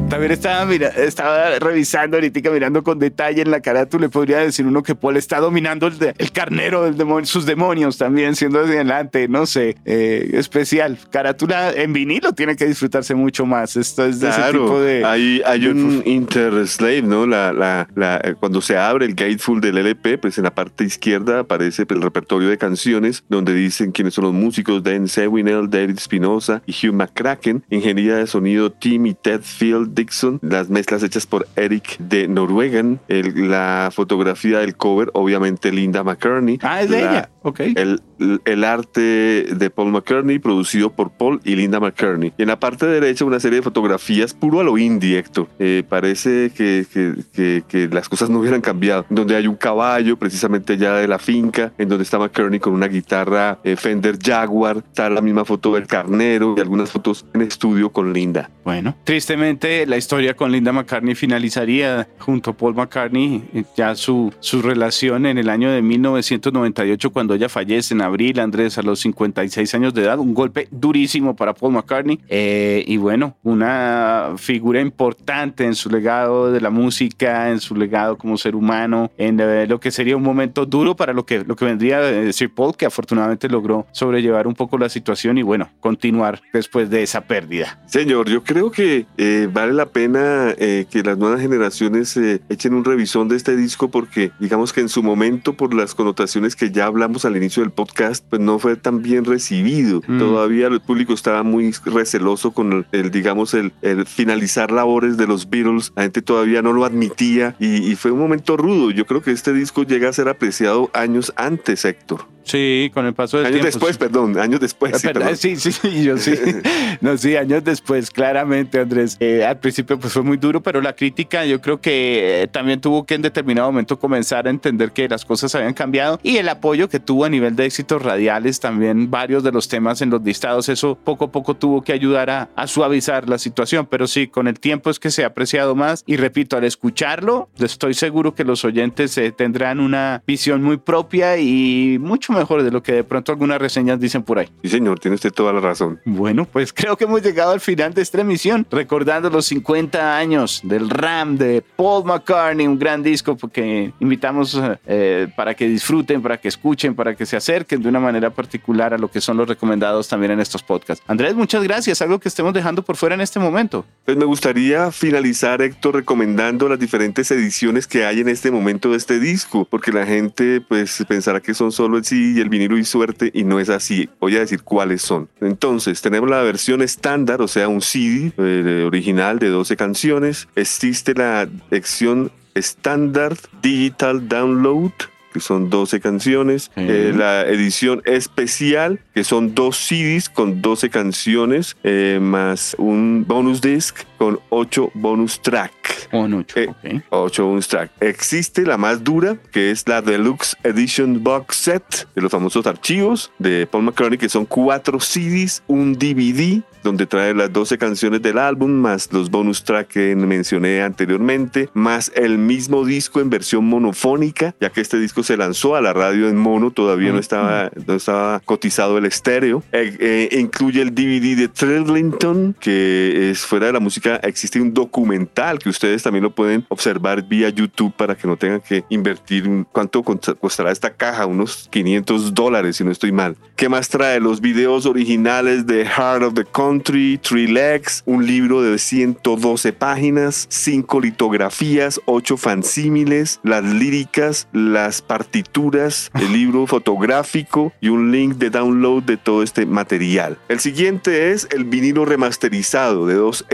También 0.08 0.32
estaba, 0.32 0.64
mira, 0.64 0.88
estaba 0.88 1.58
revisando 1.58 2.16
ahorita, 2.16 2.50
mirando 2.50 2.82
con 2.82 2.98
detalle 2.98 3.42
en 3.42 3.50
la 3.50 3.60
carátula. 3.60 4.06
Le 4.06 4.08
podría 4.08 4.38
decir 4.38 4.66
uno 4.66 4.82
que 4.82 4.94
Paul 4.94 5.18
está 5.18 5.38
dominando 5.38 5.86
el, 5.86 6.14
el 6.16 6.32
carnero 6.32 6.84
del 6.84 6.96
demonio, 6.96 7.26
sus 7.26 7.44
demonios 7.44 7.98
también, 7.98 8.34
siendo 8.34 8.60
adelante, 8.60 9.28
no 9.28 9.44
sé, 9.44 9.76
eh, 9.84 10.30
especial. 10.32 10.98
Carátula 11.10 11.72
en 11.72 11.92
vinilo 11.92 12.32
tiene 12.32 12.56
que 12.56 12.64
disfrutarse 12.64 13.14
mucho 13.14 13.44
más. 13.44 13.76
Esto 13.76 14.06
es 14.06 14.20
de 14.20 14.30
ese 14.30 14.42
tipo 14.50 14.80
de. 14.80 15.04
Hay, 15.04 15.42
hay 15.44 15.66
un 15.66 16.02
Interslave, 16.06 17.02
¿no? 17.02 17.26
La, 17.26 17.52
la, 17.52 17.86
la, 17.94 18.34
cuando 18.40 18.62
se 18.62 18.78
abre 18.78 19.04
el 19.04 19.14
gateful 19.14 19.60
del 19.60 19.76
LP, 19.76 20.16
pues 20.16 20.38
en 20.38 20.44
la 20.44 20.54
parte 20.54 20.84
izquierda 20.84 21.40
aparece 21.40 21.84
el 21.86 22.00
repertorio 22.00 22.48
de 22.48 22.56
canciones 22.56 23.24
donde 23.28 23.52
dicen 23.52 23.92
quiénes 23.92 24.14
son 24.14 24.24
los 24.24 24.32
músicos: 24.32 24.82
Dan 24.82 25.06
Sewinell, 25.06 25.68
David 25.68 25.98
Spinoza 25.98 26.62
y 26.64 26.72
Hugh 26.72 26.94
McCracken. 26.94 27.62
Ingeniería 27.68 28.16
de 28.16 28.26
sonido 28.26 28.72
Tim 28.72 29.04
y 29.04 29.12
Ted 29.12 29.42
Field 29.42 29.97
Dixon, 29.98 30.38
las 30.42 30.70
mezclas 30.70 31.02
hechas 31.02 31.26
por 31.26 31.48
Eric 31.56 31.98
de 31.98 32.28
Noruegan, 32.28 33.00
la 33.08 33.90
fotografía 33.92 34.60
del 34.60 34.76
cover, 34.76 35.10
obviamente 35.12 35.72
Linda 35.72 36.04
McCartney. 36.04 36.60
Ah, 36.62 36.82
es 36.82 36.90
de 36.90 37.00
ella, 37.00 37.30
ok. 37.42 37.60
El, 37.60 38.00
el, 38.44 38.64
arte 38.64 39.00
de 39.00 39.70
Paul 39.70 39.90
McCartney, 39.90 40.38
producido 40.38 40.90
por 40.90 41.10
Paul 41.10 41.40
y 41.44 41.56
Linda 41.56 41.80
McCartney. 41.80 42.32
Y 42.36 42.42
en 42.42 42.48
la 42.48 42.60
parte 42.60 42.86
derecha 42.86 43.24
una 43.24 43.40
serie 43.40 43.58
de 43.58 43.62
fotografías 43.62 44.34
puro 44.34 44.60
a 44.60 44.64
lo 44.64 44.78
indirecto. 44.78 45.48
Eh, 45.58 45.82
parece 45.88 46.50
que, 46.54 46.86
que, 47.32 47.62
que, 47.66 47.88
las 47.88 48.08
cosas 48.08 48.30
no 48.30 48.38
hubieran 48.38 48.60
cambiado. 48.60 49.04
Donde 49.08 49.34
hay 49.34 49.46
un 49.46 49.56
caballo, 49.56 50.16
precisamente 50.16 50.76
ya 50.76 50.94
de 50.94 51.08
la 51.08 51.18
finca, 51.18 51.72
en 51.78 51.88
donde 51.88 52.04
está 52.04 52.18
McCartney 52.18 52.60
con 52.60 52.72
una 52.72 52.86
guitarra 52.86 53.58
eh, 53.64 53.76
Fender 53.76 54.18
Jaguar, 54.20 54.78
está 54.78 55.10
la 55.10 55.20
misma 55.20 55.44
foto 55.44 55.74
del 55.74 55.86
carnero 55.86 56.54
y 56.56 56.60
algunas 56.60 56.90
fotos 56.90 57.26
en 57.34 57.42
estudio 57.42 57.90
con 57.90 58.12
Linda. 58.12 58.50
Bueno, 58.64 58.94
tristemente 59.04 59.86
la 59.88 59.96
historia 59.96 60.34
con 60.34 60.52
Linda 60.52 60.72
McCartney 60.72 61.14
finalizaría 61.14 62.06
junto 62.18 62.50
a 62.50 62.56
Paul 62.56 62.74
McCartney, 62.74 63.48
eh, 63.54 63.64
ya 63.76 63.94
su, 63.94 64.32
su 64.40 64.60
relación 64.62 65.26
en 65.26 65.38
el 65.38 65.48
año 65.48 65.70
de 65.70 65.80
1998 65.82 67.10
cuando 67.10 67.34
ella 67.34 67.48
fallece 67.48 67.94
en 67.94 68.02
abril, 68.02 68.38
Andrés, 68.38 68.78
a 68.78 68.82
los 68.82 69.00
56 69.00 69.74
años 69.74 69.94
de 69.94 70.02
edad, 70.02 70.18
un 70.18 70.34
golpe 70.34 70.68
durísimo 70.70 71.34
para 71.34 71.54
Paul 71.54 71.72
McCartney 71.72 72.20
eh, 72.28 72.84
y 72.86 72.98
bueno, 72.98 73.36
una 73.42 74.34
figura 74.36 74.80
importante 74.80 75.64
en 75.64 75.74
su 75.74 75.88
legado 75.88 76.52
de 76.52 76.60
la 76.60 76.70
música, 76.70 77.50
en 77.50 77.60
su 77.60 77.74
legado 77.74 78.18
como 78.18 78.36
ser 78.36 78.54
humano, 78.54 79.10
en 79.16 79.38
lo 79.68 79.80
que 79.80 79.90
sería 79.90 80.16
un 80.16 80.22
momento 80.22 80.66
duro 80.66 80.96
para 80.96 81.12
lo 81.12 81.24
que, 81.24 81.44
lo 81.44 81.56
que 81.56 81.64
vendría 81.64 81.98
a 81.98 82.02
decir 82.02 82.52
Paul, 82.54 82.76
que 82.76 82.86
afortunadamente 82.86 83.48
logró 83.48 83.86
sobrellevar 83.92 84.46
un 84.46 84.54
poco 84.54 84.76
la 84.76 84.88
situación 84.88 85.38
y 85.38 85.42
bueno, 85.42 85.70
continuar 85.80 86.42
después 86.52 86.90
de 86.90 87.02
esa 87.02 87.22
pérdida. 87.22 87.80
Señor, 87.86 88.28
yo 88.28 88.42
creo 88.42 88.70
que 88.70 89.06
eh, 89.16 89.48
vale 89.50 89.72
la 89.72 89.77
pena 89.86 90.54
eh, 90.58 90.86
que 90.90 91.02
las 91.02 91.18
nuevas 91.18 91.40
generaciones 91.40 92.16
eh, 92.16 92.40
echen 92.48 92.74
un 92.74 92.84
revisón 92.84 93.28
de 93.28 93.36
este 93.36 93.56
disco 93.56 93.88
porque 93.88 94.30
digamos 94.38 94.72
que 94.72 94.80
en 94.80 94.88
su 94.88 95.02
momento 95.02 95.54
por 95.54 95.74
las 95.74 95.94
connotaciones 95.94 96.56
que 96.56 96.70
ya 96.70 96.86
hablamos 96.86 97.24
al 97.24 97.36
inicio 97.36 97.62
del 97.62 97.72
podcast 97.72 98.24
pues 98.28 98.40
no 98.40 98.58
fue 98.58 98.76
tan 98.76 99.02
bien 99.02 99.24
recibido. 99.24 100.02
Mm. 100.06 100.18
Todavía 100.18 100.66
el 100.68 100.80
público 100.80 101.12
estaba 101.12 101.42
muy 101.42 101.72
receloso 101.84 102.52
con 102.52 102.86
el, 102.92 103.10
digamos 103.10 103.54
el, 103.54 103.72
finalizar 104.06 104.70
labores 104.70 105.16
de 105.16 105.26
los 105.26 105.48
Beatles. 105.48 105.92
La 105.96 106.02
gente 106.02 106.22
todavía 106.22 106.62
no 106.62 106.72
lo 106.72 106.84
admitía 106.84 107.56
y, 107.58 107.90
y 107.90 107.96
fue 107.96 108.10
un 108.10 108.18
momento 108.18 108.56
rudo. 108.56 108.90
Yo 108.90 109.06
creo 109.06 109.22
que 109.22 109.30
este 109.30 109.52
disco 109.52 109.84
llega 109.84 110.08
a 110.08 110.12
ser 110.12 110.28
apreciado 110.28 110.90
años 110.94 111.32
antes, 111.36 111.84
Héctor. 111.84 112.37
Sí, 112.48 112.90
con 112.94 113.04
el 113.04 113.12
paso 113.12 113.36
del 113.36 113.46
años 113.46 113.60
tiempo. 113.60 113.68
Años 113.68 113.74
después, 113.74 113.98
perdón, 113.98 114.38
años 114.38 114.60
después. 114.60 115.02
Sí, 115.38 115.56
sí, 115.56 115.70
sí, 115.70 116.02
yo 116.02 116.16
sí. 116.16 116.32
no, 117.02 117.16
sí, 117.18 117.36
años 117.36 117.62
después, 117.62 118.10
claramente, 118.10 118.80
Andrés. 118.80 119.16
Eh, 119.20 119.44
al 119.44 119.58
principio 119.58 119.98
pues 119.98 120.12
fue 120.12 120.22
muy 120.22 120.38
duro, 120.38 120.62
pero 120.62 120.80
la 120.80 120.94
crítica 120.94 121.44
yo 121.44 121.60
creo 121.60 121.80
que 121.80 122.42
eh, 122.42 122.46
también 122.48 122.80
tuvo 122.80 123.04
que 123.04 123.14
en 123.14 123.22
determinado 123.22 123.68
momento 123.68 123.98
comenzar 123.98 124.46
a 124.46 124.50
entender 124.50 124.92
que 124.92 125.08
las 125.08 125.26
cosas 125.26 125.54
habían 125.54 125.74
cambiado 125.74 126.18
y 126.22 126.38
el 126.38 126.48
apoyo 126.48 126.88
que 126.88 127.00
tuvo 127.00 127.26
a 127.26 127.28
nivel 127.28 127.54
de 127.54 127.66
éxitos 127.66 128.00
radiales, 128.00 128.60
también 128.60 129.10
varios 129.10 129.42
de 129.42 129.52
los 129.52 129.68
temas 129.68 130.00
en 130.00 130.08
los 130.08 130.22
listados, 130.22 130.70
eso 130.70 130.96
poco 130.96 131.26
a 131.26 131.32
poco 131.32 131.54
tuvo 131.54 131.82
que 131.82 131.92
ayudar 131.92 132.30
a, 132.30 132.48
a 132.56 132.66
suavizar 132.66 133.28
la 133.28 133.36
situación, 133.36 133.86
pero 133.86 134.06
sí, 134.06 134.26
con 134.26 134.48
el 134.48 134.58
tiempo 134.58 134.88
es 134.88 134.98
que 134.98 135.10
se 135.10 135.24
ha 135.24 135.28
apreciado 135.28 135.74
más 135.74 136.02
y 136.06 136.16
repito, 136.16 136.56
al 136.56 136.64
escucharlo, 136.64 137.50
estoy 137.58 137.92
seguro 137.92 138.34
que 138.34 138.44
los 138.44 138.64
oyentes 138.64 139.18
eh, 139.18 139.32
tendrán 139.32 139.80
una 139.80 140.22
visión 140.26 140.62
muy 140.62 140.78
propia 140.78 141.36
y 141.36 141.98
mucho 142.00 142.32
mejor 142.38 142.62
de 142.62 142.70
lo 142.70 142.82
que 142.82 142.92
de 142.92 143.04
pronto 143.04 143.32
algunas 143.32 143.58
reseñas 143.58 144.00
dicen 144.00 144.22
por 144.22 144.38
ahí. 144.38 144.48
Sí, 144.62 144.68
señor, 144.68 144.98
tiene 144.98 145.14
usted 145.16 145.32
toda 145.32 145.52
la 145.52 145.60
razón. 145.60 146.00
Bueno, 146.04 146.44
pues 146.44 146.72
creo 146.72 146.96
que 146.96 147.04
hemos 147.04 147.22
llegado 147.22 147.52
al 147.52 147.60
final 147.60 147.94
de 147.94 148.02
esta 148.02 148.20
emisión, 148.20 148.66
recordando 148.70 149.30
los 149.30 149.46
50 149.46 150.16
años 150.16 150.60
del 150.64 150.90
RAM 150.90 151.36
de 151.36 151.62
Paul 151.76 152.04
McCartney, 152.04 152.66
un 152.66 152.78
gran 152.78 153.02
disco 153.02 153.36
porque 153.36 153.92
invitamos 154.00 154.60
eh, 154.86 155.28
para 155.36 155.54
que 155.54 155.68
disfruten, 155.68 156.22
para 156.22 156.38
que 156.38 156.48
escuchen, 156.48 156.94
para 156.94 157.14
que 157.14 157.26
se 157.26 157.36
acerquen 157.36 157.82
de 157.82 157.88
una 157.88 158.00
manera 158.00 158.30
particular 158.30 158.94
a 158.94 158.98
lo 158.98 159.10
que 159.10 159.20
son 159.20 159.36
los 159.36 159.48
recomendados 159.48 160.08
también 160.08 160.32
en 160.32 160.40
estos 160.40 160.62
podcasts. 160.62 161.04
Andrés, 161.06 161.34
muchas 161.34 161.62
gracias. 161.62 162.02
Algo 162.02 162.18
que 162.18 162.28
estemos 162.28 162.52
dejando 162.52 162.82
por 162.82 162.96
fuera 162.96 163.14
en 163.14 163.20
este 163.20 163.38
momento. 163.38 163.84
Pues 164.04 164.16
me 164.16 164.24
gustaría 164.24 164.90
finalizar, 164.90 165.62
Héctor, 165.62 165.96
recomendando 165.96 166.68
las 166.68 166.78
diferentes 166.78 167.30
ediciones 167.30 167.86
que 167.86 168.04
hay 168.04 168.20
en 168.20 168.28
este 168.28 168.50
momento 168.50 168.90
de 168.90 168.96
este 168.96 169.20
disco, 169.20 169.66
porque 169.68 169.92
la 169.92 170.06
gente 170.06 170.60
pues 170.60 171.04
pensará 171.08 171.40
que 171.40 171.54
son 171.54 171.72
solo 171.72 171.96
el 171.98 172.04
CD 172.04 172.17
y 172.18 172.40
el 172.40 172.48
vinilo 172.48 172.76
y 172.76 172.84
suerte 172.84 173.30
y 173.32 173.44
no 173.44 173.60
es 173.60 173.68
así. 173.68 174.08
Voy 174.20 174.36
a 174.36 174.40
decir 174.40 174.62
cuáles 174.62 175.02
son. 175.02 175.28
Entonces, 175.40 176.00
tenemos 176.00 176.28
la 176.28 176.42
versión 176.42 176.82
estándar, 176.82 177.40
o 177.42 177.48
sea, 177.48 177.68
un 177.68 177.80
CD 177.80 178.32
eh, 178.36 178.84
original 178.86 179.38
de 179.38 179.48
12 179.48 179.76
canciones. 179.76 180.48
Existe 180.56 181.14
la 181.14 181.48
sección 181.70 182.30
estándar 182.54 183.36
Digital 183.62 184.28
Download 184.28 184.92
que 185.32 185.40
son 185.40 185.68
12 185.68 186.00
canciones, 186.00 186.70
eh, 186.76 187.12
la 187.14 187.46
edición 187.46 188.02
especial, 188.06 189.00
que 189.14 189.24
son 189.24 189.54
dos 189.54 189.76
CDs 189.76 190.28
con 190.28 190.62
12 190.62 190.90
canciones, 190.90 191.76
eh, 191.84 192.18
más 192.20 192.74
un 192.78 193.24
bonus 193.26 193.60
disc 193.60 193.98
con 194.18 194.40
8 194.50 194.90
bonus 194.94 195.40
track. 195.40 195.72
8, 196.12 196.44
eh, 196.58 197.02
bonus 197.10 197.68
track. 197.68 197.90
Existe 198.00 198.62
la 198.62 198.76
más 198.76 199.04
dura, 199.04 199.36
que 199.52 199.70
es 199.70 199.86
la 199.86 200.02
Deluxe 200.02 200.56
Edition 200.62 201.22
Box 201.22 201.56
Set, 201.56 202.08
de 202.14 202.22
los 202.22 202.30
famosos 202.30 202.66
archivos 202.66 203.30
de 203.38 203.66
Paul 203.66 203.84
McCartney, 203.84 204.18
que 204.18 204.28
son 204.28 204.44
4 204.44 205.00
CDs, 205.00 205.62
un 205.66 205.94
DVD, 205.94 206.62
donde 206.82 207.06
trae 207.06 207.34
las 207.34 207.52
12 207.52 207.78
canciones 207.78 208.22
del 208.22 208.38
álbum, 208.38 208.70
más 208.70 209.12
los 209.12 209.30
bonus 209.30 209.64
track 209.64 209.88
que 209.88 210.16
mencioné 210.16 210.82
anteriormente, 210.82 211.68
más 211.74 212.10
el 212.14 212.38
mismo 212.38 212.84
disco 212.84 213.20
en 213.20 213.30
versión 213.30 213.64
monofónica, 213.64 214.54
ya 214.60 214.70
que 214.70 214.80
este 214.80 214.98
disco 214.98 215.22
se 215.22 215.36
lanzó 215.36 215.76
a 215.76 215.80
la 215.80 215.92
radio 215.92 216.28
en 216.28 216.36
mono, 216.36 216.70
todavía 216.70 217.12
no, 217.12 217.18
estaba, 217.18 217.70
no 217.86 217.94
estaba 217.94 218.40
cotizado 218.40 218.98
el 218.98 219.06
estéreo. 219.06 219.62
Eh, 219.72 219.96
eh, 220.00 220.38
incluye 220.38 220.82
el 220.82 220.94
DVD 220.94 221.36
de 221.36 221.48
Thrillington, 221.48 222.54
que 222.58 223.30
es 223.30 223.40
fuera 223.40 223.66
de 223.66 223.72
la 223.72 223.80
música, 223.80 224.07
existe 224.16 224.60
un 224.60 224.74
documental 224.74 225.58
que 225.58 225.68
ustedes 225.68 226.02
también 226.02 226.24
lo 226.24 226.34
pueden 226.34 226.64
observar 226.68 227.22
vía 227.22 227.48
YouTube 227.48 227.92
para 227.94 228.16
que 228.16 228.26
no 228.26 228.36
tengan 228.36 228.60
que 228.60 228.84
invertir. 228.88 229.48
¿Cuánto 229.72 230.02
costará 230.02 230.70
esta 230.70 230.90
caja? 230.90 231.26
Unos 231.26 231.68
500 231.70 232.34
dólares, 232.34 232.76
si 232.76 232.84
no 232.84 232.90
estoy 232.90 233.12
mal. 233.12 233.36
¿Qué 233.56 233.68
más 233.68 233.88
trae? 233.88 234.20
Los 234.20 234.40
videos 234.40 234.86
originales 234.86 235.66
de 235.66 235.84
Heart 235.84 236.22
of 236.22 236.34
the 236.34 236.44
Country, 236.44 237.18
Three 237.18 237.48
Legs, 237.48 238.02
un 238.06 238.26
libro 238.26 238.62
de 238.62 238.78
112 238.78 239.72
páginas, 239.72 240.46
5 240.50 241.00
litografías, 241.00 242.00
8 242.06 242.36
fansímiles, 242.36 243.40
las 243.42 243.64
líricas, 243.64 244.48
las 244.52 245.02
partituras, 245.02 246.10
el 246.14 246.32
libro 246.32 246.66
fotográfico 246.66 247.72
y 247.80 247.88
un 247.88 248.12
link 248.12 248.34
de 248.36 248.50
download 248.50 249.02
de 249.02 249.16
todo 249.16 249.42
este 249.42 249.66
material. 249.66 250.38
El 250.48 250.60
siguiente 250.60 251.32
es 251.32 251.48
el 251.50 251.64
vinilo 251.64 252.04
remasterizado 252.04 253.06
de 253.06 253.14
dos 253.14 253.44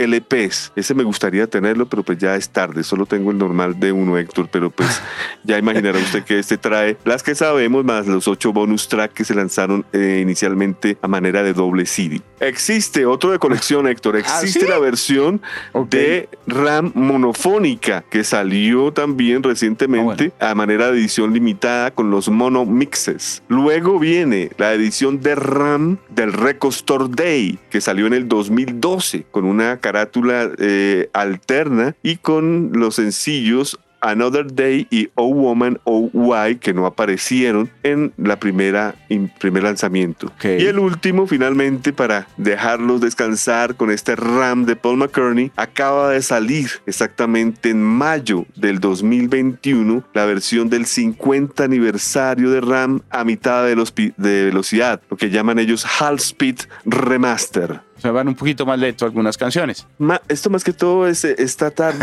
LPs. 0.45 0.71
Ese 0.75 0.93
me 0.93 1.03
gustaría 1.03 1.47
tenerlo, 1.47 1.87
pero 1.87 2.03
pues 2.03 2.17
ya 2.17 2.35
es 2.35 2.49
tarde. 2.49 2.83
Solo 2.83 3.05
tengo 3.05 3.31
el 3.31 3.37
normal 3.37 3.79
de 3.79 3.91
uno, 3.91 4.17
Héctor, 4.17 4.49
pero 4.51 4.69
pues 4.69 5.01
ya 5.43 5.57
imaginará 5.57 5.97
usted 5.99 6.23
que 6.23 6.39
este 6.39 6.57
trae 6.57 6.97
las 7.05 7.23
que 7.23 7.35
sabemos 7.35 7.83
más 7.83 8.07
los 8.07 8.27
8 8.27 8.53
bonus 8.53 8.87
tracks 8.87 9.13
que 9.13 9.25
se 9.25 9.35
lanzaron 9.35 9.85
eh, 9.93 10.19
inicialmente 10.21 10.97
a 11.01 11.07
manera 11.07 11.43
de 11.43 11.53
doble 11.53 11.85
CD. 11.85 12.21
Existe 12.39 13.05
otro 13.05 13.31
de 13.31 13.39
colección, 13.39 13.87
Héctor. 13.87 14.15
¿Ah, 14.17 14.39
Existe 14.41 14.67
la 14.67 14.79
versión 14.79 15.41
de 15.89 16.29
RAM 16.47 16.91
monofónica 16.95 18.03
que 18.09 18.23
salió 18.23 18.91
también 18.91 19.43
recientemente 19.43 20.31
ah, 20.39 20.51
a 20.51 20.55
manera 20.55 20.91
de 20.91 20.99
edición 20.99 21.33
limitada 21.33 21.91
con 21.91 22.11
los 22.11 22.29
mono 22.29 22.65
mixes. 22.65 23.41
Luego 23.47 23.99
viene 23.99 24.51
la 24.57 24.73
edición 24.73 25.21
de 25.21 25.35
RAM 25.35 25.97
del 26.09 26.33
Record 26.33 26.73
Store 26.73 27.05
Day 27.09 27.59
que 27.69 27.81
salió 27.81 28.07
en 28.07 28.13
el 28.13 28.27
2012 28.27 29.25
con 29.31 29.45
una 29.45 29.77
carátula 29.77 30.34
eh, 30.59 31.09
alterna 31.13 31.95
y 32.03 32.17
con 32.17 32.71
los 32.73 32.95
sencillos 32.95 33.79
Another 34.05 34.53
Day 34.53 34.87
y 34.91 35.09
Oh 35.15 35.33
Woman, 35.33 35.79
Oh 35.83 36.09
Why, 36.13 36.57
que 36.57 36.73
no 36.73 36.85
aparecieron 36.85 37.69
en 37.83 38.13
la 38.17 38.39
primera 38.39 38.95
primer 39.39 39.63
lanzamiento. 39.63 40.31
Y 40.43 40.65
el 40.65 40.79
último, 40.79 41.25
finalmente, 41.27 41.91
para 41.91 42.27
dejarlos 42.37 43.01
descansar 43.01 43.75
con 43.75 43.89
este 43.89 44.15
RAM 44.15 44.65
de 44.65 44.75
Paul 44.75 44.97
McCartney, 44.97 45.51
acaba 45.55 46.11
de 46.11 46.21
salir 46.21 46.69
exactamente 46.85 47.71
en 47.71 47.81
mayo 47.81 48.45
del 48.55 48.79
2021 48.79 50.03
la 50.13 50.25
versión 50.25 50.69
del 50.69 50.85
50 50.85 51.63
aniversario 51.63 52.51
de 52.51 52.61
RAM 52.61 53.01
a 53.09 53.23
mitad 53.23 53.65
de, 53.65 53.75
de 54.17 54.45
velocidad, 54.45 55.01
lo 55.09 55.17
que 55.17 55.29
llaman 55.29 55.59
ellos 55.59 55.85
Half 55.99 56.19
Speed 56.19 56.57
Remaster. 56.85 57.81
Sea, 58.05 58.11
van 58.11 58.27
un 58.27 58.35
poquito 58.35 58.67
más 58.67 58.77
lento 58.77 59.03
algunas 59.03 59.35
canciones. 59.35 59.87
esto 60.27 60.51
más 60.51 60.63
que 60.63 60.73
todo 60.73 61.07
es, 61.07 61.25
es 61.25 61.57
tratar 61.57 61.97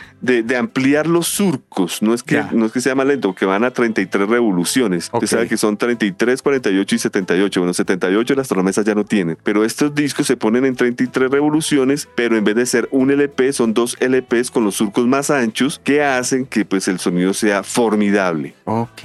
de, 0.20 0.42
de, 0.42 0.56
ampliar 0.56 1.06
los 1.06 1.26
surcos. 1.28 2.02
No 2.02 2.14
es, 2.14 2.22
que, 2.22 2.42
no 2.52 2.66
es 2.66 2.72
que 2.72 2.80
sea 2.80 2.94
más 2.94 3.06
lento, 3.06 3.34
que 3.34 3.46
van 3.46 3.64
a 3.64 3.70
33 3.70 4.28
revoluciones. 4.28 5.10
Usted 5.12 5.26
sabe 5.26 5.48
que 5.48 5.56
son 5.56 5.76
33, 5.76 6.42
48 6.42 6.94
y 6.94 6.98
78. 6.98 7.60
Bueno, 7.60 7.74
78 7.74 8.34
las 8.34 8.48
tornamesas 8.48 8.84
ya 8.84 8.94
no 8.94 9.04
tienen. 9.04 9.38
Pero 9.42 9.64
estos 9.64 9.94
discos 9.94 10.26
se 10.26 10.36
ponen 10.36 10.64
en 10.64 10.76
33 10.76 11.30
revoluciones, 11.30 12.08
pero 12.14 12.36
en 12.36 12.44
vez 12.44 12.56
de 12.56 12.66
ser 12.66 12.88
un 12.90 13.10
LP, 13.10 13.52
son 13.52 13.74
dos 13.74 13.96
LPs 14.00 14.50
con 14.50 14.64
los 14.64 14.76
surcos 14.76 15.06
más 15.06 15.30
anchos 15.30 15.80
que 15.82 16.02
hacen 16.02 16.46
que 16.46 16.64
pues 16.64 16.88
el 16.88 16.98
sonido 16.98 17.34
sea 17.34 17.62
formidable. 17.62 18.54
Ok, 18.64 19.02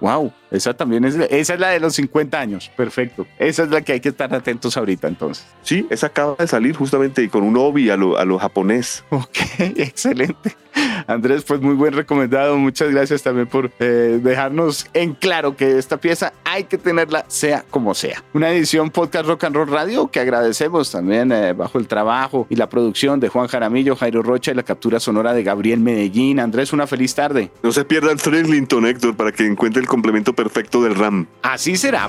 wow. 0.00 0.32
Esa 0.50 0.74
también 0.74 1.04
es, 1.04 1.16
esa 1.16 1.54
es 1.54 1.60
la 1.60 1.70
de 1.70 1.80
los 1.80 1.94
50 1.96 2.38
años. 2.38 2.70
Perfecto. 2.76 3.26
Esa 3.38 3.64
es 3.64 3.70
la 3.70 3.82
que 3.82 3.92
hay 3.92 4.00
que 4.00 4.10
estar 4.10 4.32
atentos 4.34 4.76
ahorita 4.76 5.08
entonces. 5.08 5.44
Sí, 5.62 5.86
esa 5.90 6.08
acaba 6.08 6.36
de 6.38 6.46
salir 6.46 6.76
justamente 6.76 7.28
con 7.28 7.42
un 7.42 7.56
obi 7.56 7.90
a 7.90 7.96
lo, 7.96 8.16
a 8.16 8.24
lo 8.24 8.38
japonés. 8.38 9.04
Ok, 9.10 9.36
excelente. 9.58 10.45
Andrés, 11.06 11.44
pues 11.44 11.60
muy 11.60 11.74
buen 11.74 11.92
recomendado. 11.92 12.56
Muchas 12.56 12.90
gracias 12.90 13.22
también 13.22 13.46
por 13.46 13.70
eh, 13.78 14.20
dejarnos 14.22 14.86
en 14.92 15.14
claro 15.14 15.56
que 15.56 15.78
esta 15.78 15.96
pieza 15.98 16.32
hay 16.44 16.64
que 16.64 16.78
tenerla 16.78 17.24
sea 17.28 17.64
como 17.70 17.94
sea. 17.94 18.22
Una 18.32 18.50
edición 18.50 18.90
podcast 18.90 19.26
Rock 19.26 19.44
and 19.44 19.56
Roll 19.56 19.68
Radio 19.68 20.08
que 20.08 20.20
agradecemos 20.20 20.90
también 20.90 21.32
eh, 21.32 21.52
bajo 21.52 21.78
el 21.78 21.86
trabajo 21.86 22.46
y 22.50 22.56
la 22.56 22.68
producción 22.68 23.20
de 23.20 23.28
Juan 23.28 23.48
Jaramillo, 23.48 23.96
Jairo 23.96 24.22
Rocha 24.22 24.52
y 24.52 24.54
la 24.54 24.62
captura 24.62 25.00
sonora 25.00 25.32
de 25.32 25.42
Gabriel 25.42 25.80
Medellín. 25.80 26.40
Andrés, 26.40 26.72
una 26.72 26.86
feliz 26.86 27.14
tarde. 27.14 27.50
No 27.62 27.72
se 27.72 27.84
pierda 27.84 28.12
el 28.12 28.20
Thrillington, 28.20 28.86
Héctor, 28.86 29.16
para 29.16 29.32
que 29.32 29.46
encuentre 29.46 29.80
el 29.80 29.88
complemento 29.88 30.32
perfecto 30.34 30.82
del 30.82 30.94
RAM. 30.94 31.26
Así 31.42 31.76
será. 31.76 32.08